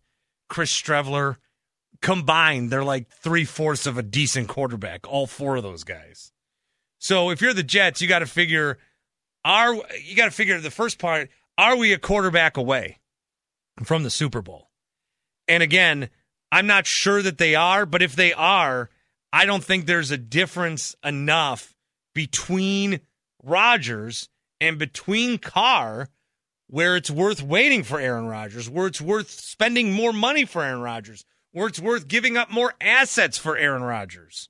[0.50, 1.38] Chris Streveler,
[2.02, 6.32] combined, they're like three fourths of a decent quarterback, all four of those guys.
[6.98, 8.78] So if you're the Jets, you got to figure
[9.46, 13.00] are you got to figure the first part, are we a quarterback away?
[13.84, 14.70] from the Super Bowl.
[15.48, 16.10] And again,
[16.52, 18.90] I'm not sure that they are, but if they are,
[19.32, 21.76] I don't think there's a difference enough
[22.14, 23.02] between
[23.44, 26.10] Rodgers and between Carr
[26.70, 30.82] where it's worth waiting for Aaron Rodgers, where it's worth spending more money for Aaron
[30.82, 34.50] Rodgers, where it's worth giving up more assets for Aaron Rodgers.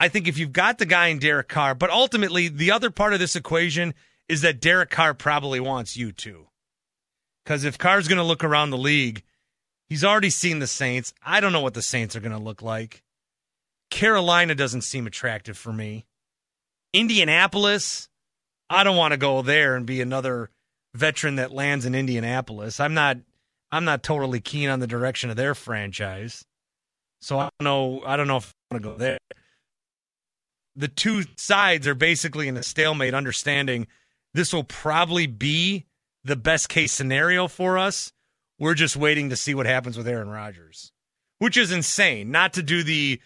[0.00, 3.12] I think if you've got the guy in Derek Carr, but ultimately the other part
[3.12, 3.92] of this equation
[4.30, 6.46] is that Derek Carr probably wants you too.
[7.44, 9.22] Because if Carr's going to look around the league,
[9.86, 11.12] he's already seen the Saints.
[11.22, 13.02] I don't know what the Saints are going to look like.
[13.90, 16.06] Carolina doesn't seem attractive for me.
[16.94, 18.08] Indianapolis,
[18.70, 20.48] I don't want to go there and be another
[20.94, 22.80] veteran that lands in Indianapolis.
[22.80, 23.18] I'm not
[23.70, 26.44] I'm not totally keen on the direction of their franchise.
[27.20, 29.18] So I don't know I don't know if I want to go there.
[30.76, 33.86] The two sides are basically in a stalemate understanding
[34.32, 35.86] this will probably be
[36.24, 38.12] the best case scenario for us.
[38.58, 40.92] We're just waiting to see what happens with Aaron Rodgers,
[41.38, 42.30] which is insane.
[42.30, 43.20] Not to do the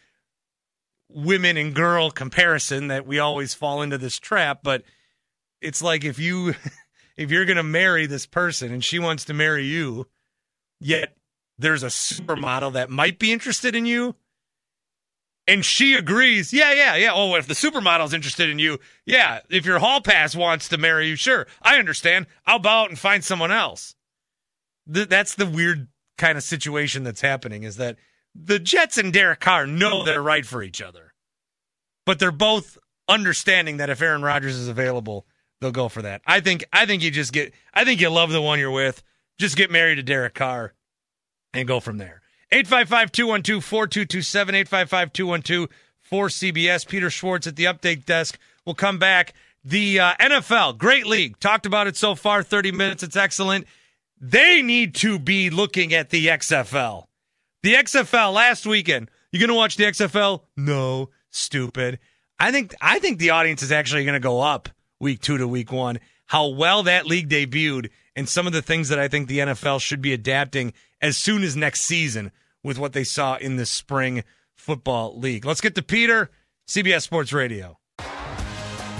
[1.11, 4.83] women and girl comparison that we always fall into this trap, but
[5.61, 6.55] it's like if you
[7.19, 10.07] if you're going to marry this person and she wants to marry you,
[10.81, 11.17] yet
[11.59, 14.15] there's a supermodel that might be interested in you,
[15.49, 17.11] and she agrees, yeah, yeah, yeah.
[17.13, 19.41] Oh, if the supermodel's interested in you, yeah.
[19.51, 22.27] If your hall pass wants to marry you, sure, I understand.
[22.47, 23.97] I'll bow out and find someone else.
[24.93, 27.65] Th- that's the weird kind of situation that's happening.
[27.65, 27.97] Is that
[28.35, 31.15] the Jets and Derek Carr know they're right for each other,
[32.07, 32.79] but they're both
[33.09, 35.27] understanding that if Aaron Rodgers is available,
[35.61, 36.23] they'll go for that.
[36.27, 36.65] I think.
[36.73, 37.53] I think you just get.
[37.75, 39.03] I think you love the one you're with.
[39.39, 40.75] Just get married to Derek Carr,
[41.53, 42.23] and go from there.
[42.51, 45.69] 855 212 4227, 855 212
[46.11, 46.89] 4CBS.
[46.89, 48.39] Peter Schwartz at the update desk.
[48.65, 49.35] We'll come back.
[49.65, 51.39] The uh, NFL, great league.
[51.41, 53.03] Talked about it so far, 30 minutes.
[53.03, 53.67] It's excellent.
[54.21, 57.05] They need to be looking at the XFL.
[57.63, 59.11] The XFL last weekend.
[59.31, 60.43] You going to watch the XFL?
[60.57, 61.99] No, stupid.
[62.39, 64.69] I think I think the audience is actually going to go up
[65.01, 65.99] week 2 to week 1.
[66.27, 69.81] How well that league debuted and some of the things that I think the NFL
[69.81, 72.33] should be adapting as soon as next season
[72.63, 75.45] with what they saw in the spring football league.
[75.45, 76.31] Let's get to Peter,
[76.67, 77.79] CBS Sports Radio.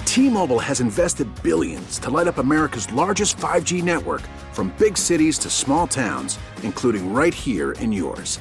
[0.05, 5.51] T-Mobile has invested billions to light up America's largest 5G network from big cities to
[5.51, 8.41] small towns, including right here in yours.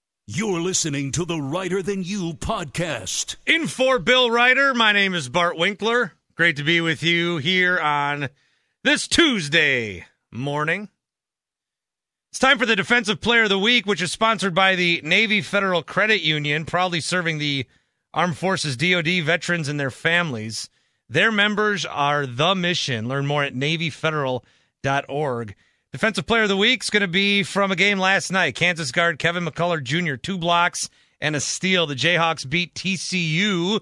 [0.33, 3.35] You're listening to the Reiter Than You podcast.
[3.45, 6.13] In for Bill Reiter, my name is Bart Winkler.
[6.35, 8.29] Great to be with you here on
[8.81, 10.87] this Tuesday morning.
[12.29, 15.41] It's time for the Defensive Player of the Week, which is sponsored by the Navy
[15.41, 17.65] Federal Credit Union, proudly serving the
[18.13, 20.69] Armed Forces DoD veterans and their families.
[21.09, 23.09] Their members are the mission.
[23.09, 25.55] Learn more at NavyFederal.org.
[25.91, 28.55] Defensive Player of the Week is going to be from a game last night.
[28.55, 30.89] Kansas guard Kevin McCullar Jr., two blocks
[31.19, 31.85] and a steal.
[31.85, 33.81] The Jayhawks beat TCU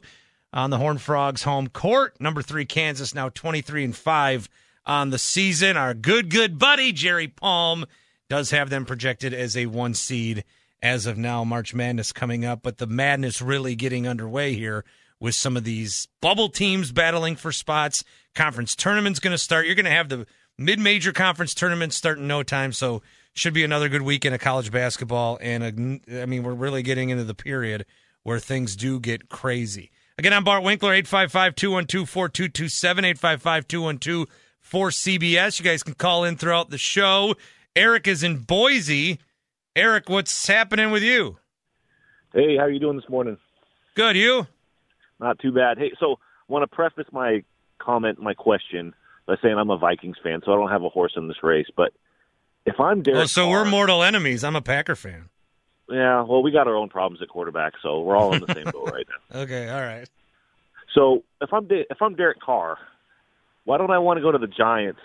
[0.52, 2.20] on the Horned Frogs home court.
[2.20, 4.50] Number three, Kansas, now 23 and 5
[4.88, 5.78] on the season.
[5.78, 7.86] Our good, good buddy, Jerry Palm,
[8.28, 10.44] does have them projected as a one seed
[10.82, 11.44] as of now.
[11.44, 14.84] March Madness coming up, but the madness really getting underway here
[15.20, 18.04] with some of these bubble teams battling for spots.
[18.34, 19.68] Conference tournament's going to start.
[19.68, 20.26] You're going to have the
[20.60, 23.02] mid-major conference tournaments start in no time, so
[23.34, 25.38] should be another good weekend of college basketball.
[25.42, 27.86] And a, I mean, we're really getting into the period
[28.24, 29.92] where things do get crazy.
[30.18, 34.28] Again, I'm Bart Winkler, 855 212 4227, 855 212
[34.70, 35.60] 4CBS.
[35.60, 37.36] You guys can call in throughout the show.
[37.76, 39.20] Eric is in Boise.
[39.76, 41.38] Eric, what's happening with you?
[42.34, 43.38] Hey, how are you doing this morning?
[43.96, 44.46] Good, you?
[45.20, 45.78] Not too bad.
[45.78, 47.44] Hey, so I want to preface my
[47.80, 48.94] comment, my question,
[49.30, 51.68] by saying I'm a Vikings fan, so I don't have a horse in this race.
[51.78, 51.94] But
[52.66, 54.44] if I'm Derek, oh, so Carr, we're mortal enemies.
[54.44, 55.30] I'm a Packer fan.
[55.88, 58.66] Yeah, well, we got our own problems at quarterback, so we're all in the same
[58.66, 59.40] boat right now.
[59.42, 60.10] Okay, all right.
[60.96, 62.78] So if I'm De- if I'm Derek Carr,
[63.66, 65.00] why don't I want to go to the Giants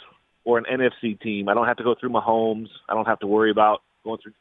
[0.45, 1.51] or an NFC team?
[1.51, 2.68] I don't have to go through Mahomes.
[2.89, 4.33] I don't have to worry about going through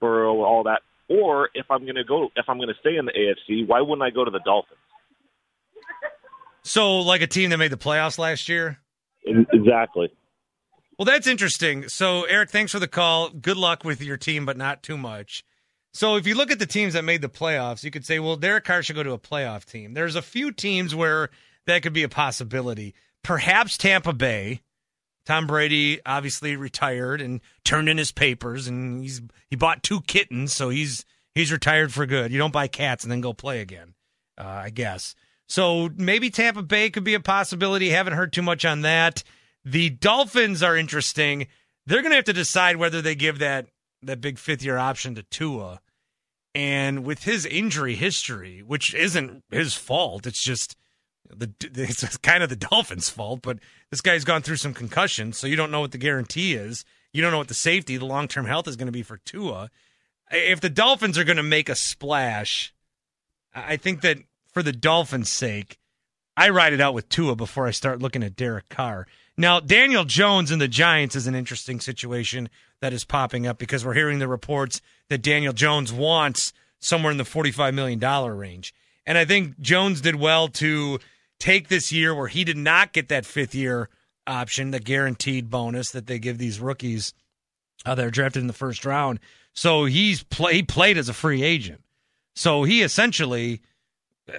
[0.00, 0.80] Burrow or all that.
[1.08, 3.82] Or if I'm going to go, if I'm going to stay in the AFC, why
[3.82, 4.80] wouldn't I go to the Dolphins?
[6.62, 8.78] So, like a team that made the playoffs last year?
[9.26, 10.12] Exactly.
[10.98, 11.88] Well, that's interesting.
[11.88, 13.28] So, Eric, thanks for the call.
[13.28, 15.44] Good luck with your team, but not too much.
[15.92, 18.36] So, if you look at the teams that made the playoffs, you could say, well,
[18.36, 19.92] Derek Carr should go to a playoff team.
[19.94, 21.30] There's a few teams where
[21.66, 22.94] that could be a possibility.
[23.22, 24.62] Perhaps Tampa Bay.
[25.26, 29.20] Tom Brady obviously retired and turned in his papers, and he's
[29.50, 31.04] he bought two kittens, so he's
[31.34, 32.30] he's retired for good.
[32.30, 33.94] You don't buy cats and then go play again,
[34.38, 35.16] uh, I guess.
[35.48, 37.90] So maybe Tampa Bay could be a possibility.
[37.90, 39.22] Haven't heard too much on that.
[39.64, 41.46] The Dolphins are interesting.
[41.86, 43.66] They're going to have to decide whether they give that
[44.02, 45.80] that big fifth year option to Tua.
[46.54, 50.76] And with his injury history, which isn't his fault, it's just
[51.28, 53.42] the it's kind of the Dolphins' fault.
[53.42, 53.58] But
[53.90, 56.84] this guy's gone through some concussions, so you don't know what the guarantee is.
[57.12, 59.18] You don't know what the safety, the long term health is going to be for
[59.18, 59.70] Tua.
[60.30, 62.74] If the Dolphins are going to make a splash,
[63.54, 64.18] I think that
[64.56, 65.78] for the Dolphins' sake,
[66.34, 69.06] I ride it out with Tua before I start looking at Derek Carr.
[69.36, 72.48] Now, Daniel Jones and the Giants is an interesting situation
[72.80, 74.80] that is popping up because we're hearing the reports
[75.10, 78.74] that Daniel Jones wants somewhere in the $45 million range.
[79.04, 81.00] And I think Jones did well to
[81.38, 83.90] take this year where he did not get that fifth year
[84.26, 87.12] option, the guaranteed bonus that they give these rookies
[87.84, 89.20] uh, that are drafted in the first round.
[89.52, 91.82] So he's play, he played as a free agent.
[92.34, 93.60] So he essentially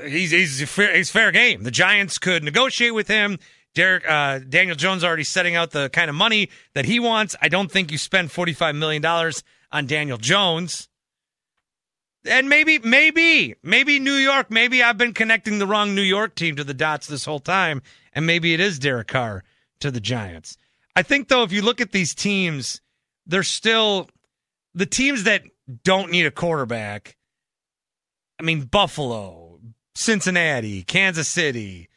[0.05, 1.63] he's he's fair, he's fair game.
[1.63, 3.39] The Giants could negotiate with him.
[3.73, 7.35] Derek uh, Daniel Jones already setting out the kind of money that he wants.
[7.41, 10.89] I don't think you spend forty five million dollars on Daniel Jones.
[12.25, 14.51] And maybe, maybe, maybe New York.
[14.51, 17.81] Maybe I've been connecting the wrong New York team to the dots this whole time,
[18.11, 19.45] and maybe it is Derek Carr
[19.79, 20.57] to the Giants.
[20.95, 22.81] I think though, if you look at these teams,
[23.25, 24.09] they're still
[24.73, 25.43] the teams that
[25.83, 27.15] don't need a quarterback.
[28.39, 29.46] I mean, Buffalo,
[29.97, 31.89] Cincinnati, Kansas City,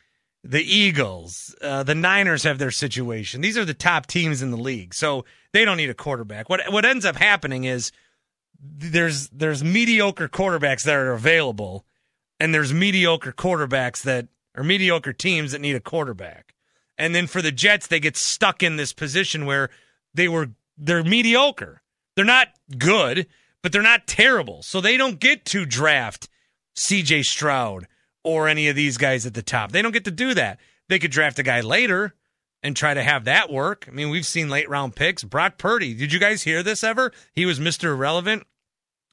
[0.42, 3.42] the Eagles, uh, the Niners have their situation.
[3.42, 6.48] These are the top teams in the league, so they don't need a quarterback.
[6.48, 7.92] What what ends up happening is
[8.58, 11.84] there's there's mediocre quarterbacks that are available,
[12.40, 16.54] and there's mediocre quarterbacks that are mediocre teams that need a quarterback.
[16.96, 19.68] And then for the Jets, they get stuck in this position where
[20.14, 20.48] they were
[20.78, 21.82] they're mediocre.
[22.16, 22.48] They're not
[22.78, 23.26] good,
[23.60, 24.62] but they're not terrible.
[24.62, 26.29] So they don't get to draft
[26.76, 27.86] CJ Stroud
[28.24, 29.72] or any of these guys at the top.
[29.72, 30.58] They don't get to do that.
[30.88, 32.14] They could draft a guy later
[32.62, 33.86] and try to have that work.
[33.88, 35.24] I mean, we've seen late round picks.
[35.24, 35.94] Brock Purdy.
[35.94, 37.12] Did you guys hear this ever?
[37.32, 37.84] He was Mr.
[37.84, 38.44] Irrelevant.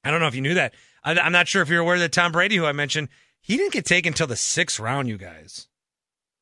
[0.03, 0.74] I don't know if you knew that.
[1.03, 3.08] I'm not sure if you're aware that Tom Brady, who I mentioned,
[3.39, 5.68] he didn't get taken until the sixth round, you guys.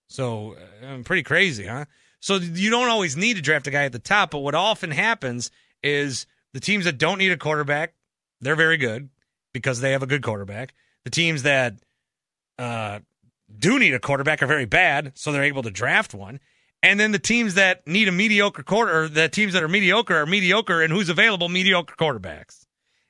[0.07, 1.85] So uh, pretty crazy, huh?
[2.19, 4.89] So you don't always need to draft a guy at the top, but what often
[4.89, 5.51] happens
[5.83, 7.93] is the teams that don't need a quarterback,
[8.41, 9.09] they're very good
[9.53, 10.73] because they have a good quarterback.
[11.05, 11.75] The teams that
[12.59, 12.99] uh,
[13.57, 16.39] do need a quarterback are very bad, so they're able to draft one.
[16.83, 20.25] And then the teams that need a mediocre quarter, the teams that are mediocre are
[20.25, 21.49] mediocre, and who's available?
[21.49, 22.65] Mediocre quarterbacks.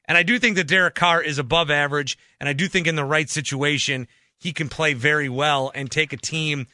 [0.08, 2.96] And I do think that Derek Carr is above average, and I do think in
[2.96, 4.08] the right situation,
[4.40, 6.68] he can play very well and take a team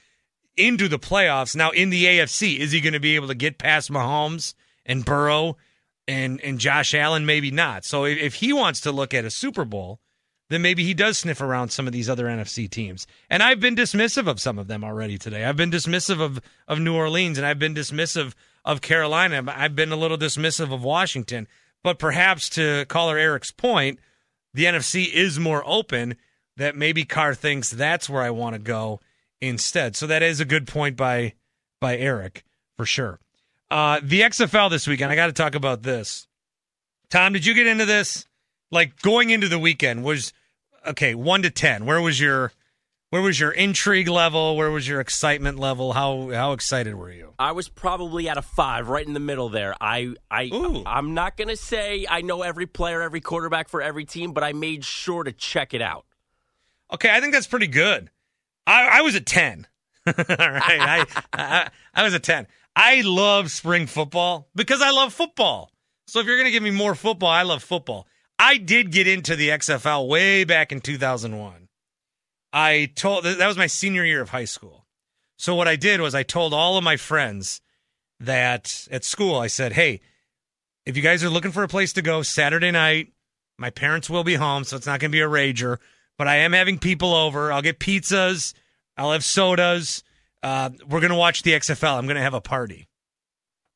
[0.58, 1.56] into the playoffs.
[1.56, 4.54] Now, in the AFC, is he going to be able to get past Mahomes
[4.86, 5.58] and Burrow
[6.08, 7.26] and, and Josh Allen?
[7.26, 7.86] Maybe not.
[7.86, 10.00] So if, if he wants to look at a Super Bowl,
[10.52, 13.08] then maybe he does sniff around some of these other NFC teams.
[13.30, 15.46] And I've been dismissive of some of them already today.
[15.46, 18.34] I've been dismissive of, of New Orleans, and I've been dismissive
[18.66, 19.42] of Carolina.
[19.48, 21.48] I've been a little dismissive of Washington.
[21.84, 24.00] But perhaps to caller Eric's point,
[24.54, 26.18] the NFC is more open
[26.58, 29.00] that maybe Carr thinks that's where I want to go
[29.40, 29.96] instead.
[29.96, 31.36] So that is a good point by
[31.80, 32.44] by Eric
[32.76, 33.22] for sure.
[33.72, 36.28] Uh, the XFL this weekend, I got to talk about this.
[37.10, 38.26] Tom, did you get into this?
[38.70, 40.34] Like going into the weekend was
[40.88, 41.86] okay, one to ten.
[41.86, 42.52] Where was your
[43.10, 44.56] where was your intrigue level?
[44.56, 45.94] Where was your excitement level?
[45.94, 47.34] How how excited were you?
[47.40, 49.76] I was probably at a five, right in the middle there.
[49.82, 50.84] I I Ooh.
[50.86, 54.54] I'm not gonna say I know every player, every quarterback for every team, but I
[54.54, 56.06] made sure to check it out.
[56.94, 58.10] Okay, I think that's pretty good.
[58.68, 59.68] I, I was a 10.
[60.08, 60.26] All right.
[60.28, 62.48] I, I, I was a 10.
[62.76, 65.72] I love spring football because I love football.
[66.08, 68.08] So if you're going to give me more football, I love football.
[68.42, 71.68] I did get into the XFL way back in 2001.
[72.52, 74.88] I told that was my senior year of high school.
[75.38, 77.62] So what I did was I told all of my friends
[78.20, 80.02] that at school I said, "Hey,
[80.88, 83.14] if you guys are looking for a place to go Saturday night,
[83.60, 85.78] my parents will be home, so it's not going to be a rager,
[86.18, 87.54] but I am having people over.
[87.54, 88.56] I'll get pizzas,
[88.98, 90.04] I'll have sodas.
[90.42, 91.96] Uh, we're going to watch the XFL.
[91.96, 92.88] I'm going to have a party."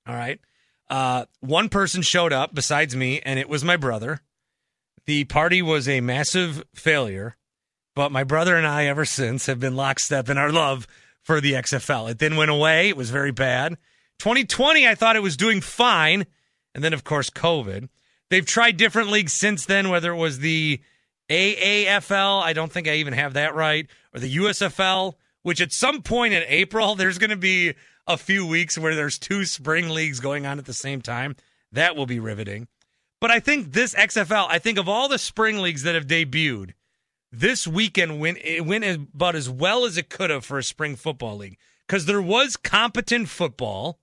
[0.07, 0.39] All right.
[0.89, 4.21] Uh, one person showed up besides me, and it was my brother.
[5.07, 7.37] The party was a massive failure,
[7.95, 10.87] but my brother and I, ever since, have been lockstep in our love
[11.21, 12.09] for the XFL.
[12.09, 12.89] It then went away.
[12.89, 13.77] It was very bad.
[14.19, 16.25] 2020, I thought it was doing fine.
[16.73, 17.89] And then, of course, COVID.
[18.29, 20.81] They've tried different leagues since then, whether it was the
[21.29, 26.01] AAFL, I don't think I even have that right, or the USFL, which at some
[26.01, 27.73] point in April, there's going to be
[28.07, 31.35] a few weeks where there's two spring leagues going on at the same time.
[31.71, 32.67] That will be riveting.
[33.25, 36.73] But I think this XFL, I think of all the spring leagues that have debuted,
[37.31, 40.95] this weekend went it went about as well as it could have for a spring
[40.95, 41.57] football league
[41.87, 43.97] because there was competent football.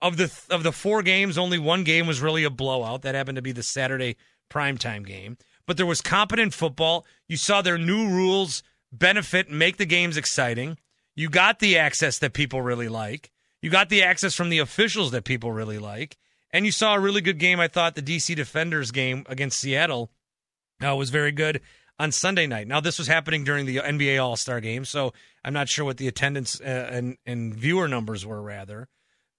[0.00, 3.02] Of the of the four games, only one game was really a blowout.
[3.02, 4.16] That happened to be the Saturday
[4.48, 5.36] primetime game.
[5.66, 7.04] But there was competent football.
[7.28, 10.78] You saw their new rules benefit make the games exciting.
[11.14, 13.30] You got the access that people really like.
[13.60, 16.16] You got the access from the officials that people really like.
[16.52, 17.60] And you saw a really good game.
[17.60, 20.10] I thought the DC Defenders game against Seattle
[20.86, 21.60] uh, was very good
[21.98, 22.66] on Sunday night.
[22.66, 25.12] Now, this was happening during the NBA All Star game, so
[25.44, 28.88] I'm not sure what the attendance uh, and, and viewer numbers were, rather.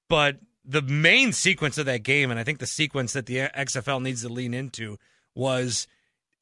[0.07, 4.01] But the main sequence of that game, and I think the sequence that the XFL
[4.01, 4.97] needs to lean into,
[5.35, 5.87] was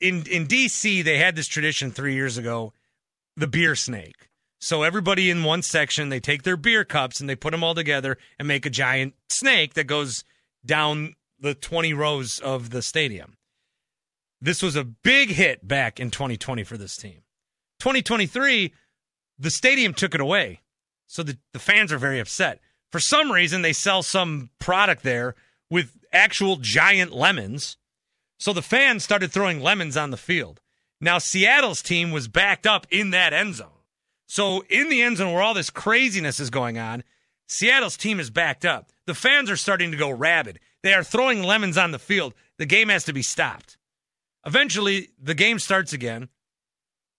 [0.02, 2.74] in, in DC, they had this tradition three years ago
[3.36, 4.30] the beer snake.
[4.60, 7.76] So everybody in one section, they take their beer cups and they put them all
[7.76, 10.24] together and make a giant snake that goes
[10.68, 13.38] down the 20 rows of the stadium.
[14.40, 17.24] This was a big hit back in 2020 for this team.
[17.80, 18.74] 2023,
[19.40, 20.62] the stadium took it away.
[21.08, 22.60] So the, the fans are very upset.
[22.92, 25.36] For some reason, they sell some product there
[25.70, 27.78] with actual giant lemons.
[28.40, 30.62] So the fans started throwing lemons on the field.
[31.00, 33.68] Now, Seattle's team was backed up in that end zone.
[34.28, 37.04] So, in the end zone where all this craziness is going on,
[37.48, 38.92] Seattle's team is backed up.
[39.06, 40.60] The fans are starting to go rabid.
[40.84, 42.34] They are throwing lemons on the field.
[42.58, 43.78] The game has to be stopped.
[44.46, 46.30] Eventually, the game starts again.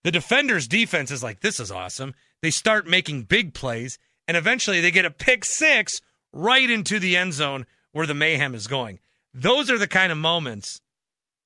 [0.05, 2.14] The defender's defense is like, this is awesome.
[2.41, 6.01] They start making big plays, and eventually they get a pick six
[6.33, 9.01] right into the end zone where the mayhem is going.
[9.35, 10.81] Those are the kind of moments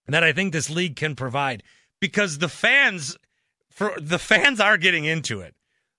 [0.07, 1.63] that I think this league can provide
[2.01, 3.17] because the fans
[3.71, 5.55] for the fans are getting into it.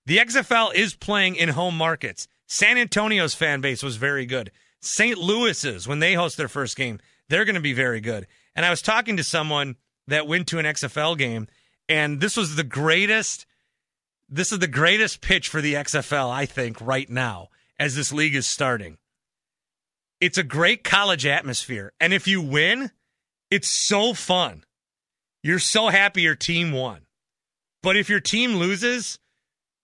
[0.06, 2.28] The XFL is playing in home markets.
[2.48, 4.52] San Antonio's fan base was very good.
[4.82, 5.18] St.
[5.18, 8.28] Louis's, when they host their first game, they're going to be very good.
[8.56, 9.78] And I was talking to someone
[10.08, 11.48] that went to an XFL game,
[11.88, 13.46] and this was the greatest.
[14.30, 18.36] This is the greatest pitch for the XFL, I think, right now, as this league
[18.36, 18.98] is starting.
[20.20, 21.94] It's a great college atmosphere.
[22.00, 22.92] And if you win,
[23.52, 24.64] it's so fun.
[25.44, 27.02] You're so happy your team won.
[27.82, 29.20] But if your team loses,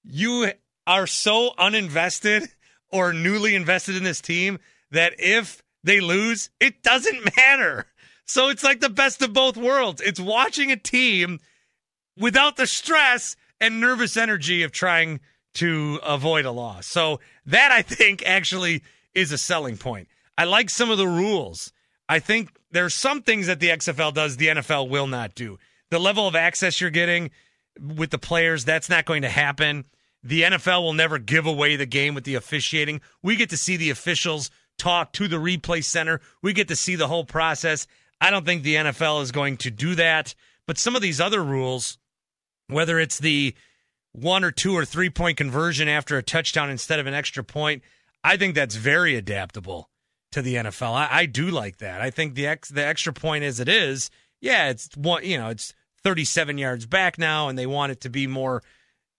[0.03, 0.51] you
[0.89, 2.47] are so uninvested
[2.91, 4.57] or newly invested in this team
[4.89, 7.85] that if they lose, it doesn't matter.
[8.25, 10.01] So it's like the best of both worlds.
[10.01, 11.39] It's watching a team
[12.17, 15.19] without the stress and nervous energy of trying
[15.55, 16.87] to avoid a loss.
[16.87, 18.81] So that I think actually
[19.13, 20.07] is a selling point.
[20.39, 21.71] I like some of the rules.
[22.07, 25.59] I think there's some things that the XFL does the NFL will not do.
[25.91, 27.29] The level of access you're getting
[27.79, 29.85] with the players, that's not going to happen.
[30.23, 33.01] The NFL will never give away the game with the officiating.
[33.23, 36.21] We get to see the officials talk to the replay center.
[36.41, 37.87] We get to see the whole process.
[38.19, 40.35] I don't think the NFL is going to do that.
[40.65, 41.97] But some of these other rules,
[42.67, 43.55] whether it's the
[44.11, 47.83] one or two or three point conversion after a touchdown instead of an extra point,
[48.23, 49.89] I think that's very adaptable
[50.31, 50.93] to the NFL.
[50.93, 52.01] I, I do like that.
[52.01, 54.09] I think the ex, the extra point as it is,
[54.41, 58.09] yeah, it's one, you know, it's 37 yards back now, and they want it to
[58.09, 58.63] be more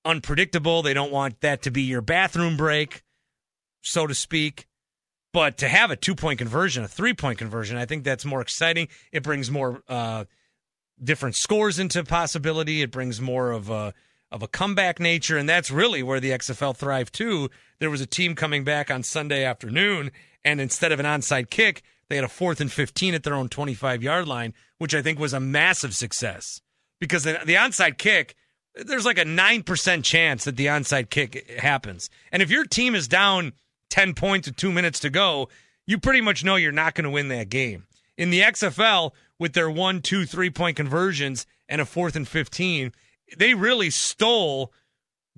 [0.05, 0.83] unpredictable.
[0.83, 3.03] They don't want that to be your bathroom break,
[3.81, 4.67] so to speak.
[5.33, 8.41] But to have a two point conversion, a three point conversion, I think that's more
[8.41, 8.89] exciting.
[9.13, 10.25] It brings more uh,
[11.03, 12.83] different scores into possibility.
[12.83, 13.95] It brings more of a
[14.33, 17.51] of a comeback nature, and that's really where the XFL thrived too.
[17.79, 20.13] There was a team coming back on Sunday afternoon,
[20.45, 23.49] and instead of an onside kick, they had a fourth and 15 at their own
[23.49, 26.61] 25 yard line, which I think was a massive success
[27.01, 28.35] because the, the onside kick
[28.75, 32.11] there's like a 9% chance that the onside kick happens.
[32.33, 33.53] And if your team is down
[33.91, 35.49] 10 points with two minutes to go,
[35.87, 37.87] you pretty much know you're not going to win that game.
[38.17, 42.93] In the XFL, with their one, two, three point conversions and a fourth and 15,
[43.37, 44.73] they really stole.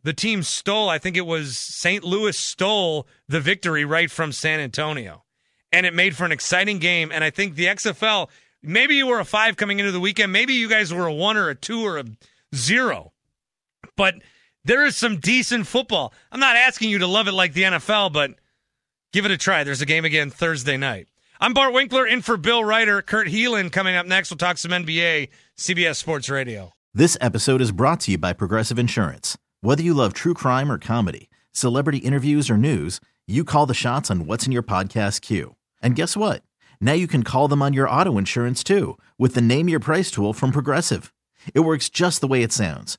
[0.02, 2.02] The team stole, I think it was St.
[2.02, 5.22] Louis stole the victory right from San Antonio.
[5.70, 7.12] And it made for an exciting game.
[7.12, 8.28] And I think the XFL,
[8.62, 10.32] maybe you were a five coming into the weekend.
[10.32, 12.04] Maybe you guys were a one or a two or a
[12.54, 13.11] zero.
[13.96, 14.16] But
[14.64, 16.12] there is some decent football.
[16.30, 18.32] I'm not asking you to love it like the NFL, but
[19.12, 19.64] give it a try.
[19.64, 21.08] There's a game again Thursday night.
[21.40, 23.02] I'm Bart Winkler in for Bill Reiter.
[23.02, 24.30] Kurt Helin coming up next.
[24.30, 25.28] We'll talk some NBA,
[25.58, 26.72] CBS Sports Radio.
[26.94, 29.36] This episode is brought to you by Progressive Insurance.
[29.60, 34.10] Whether you love true crime or comedy, celebrity interviews or news, you call the shots
[34.10, 35.56] on what's in your podcast queue.
[35.82, 36.42] And guess what?
[36.80, 40.10] Now you can call them on your auto insurance too with the Name Your Price
[40.10, 41.12] tool from Progressive.
[41.54, 42.98] It works just the way it sounds.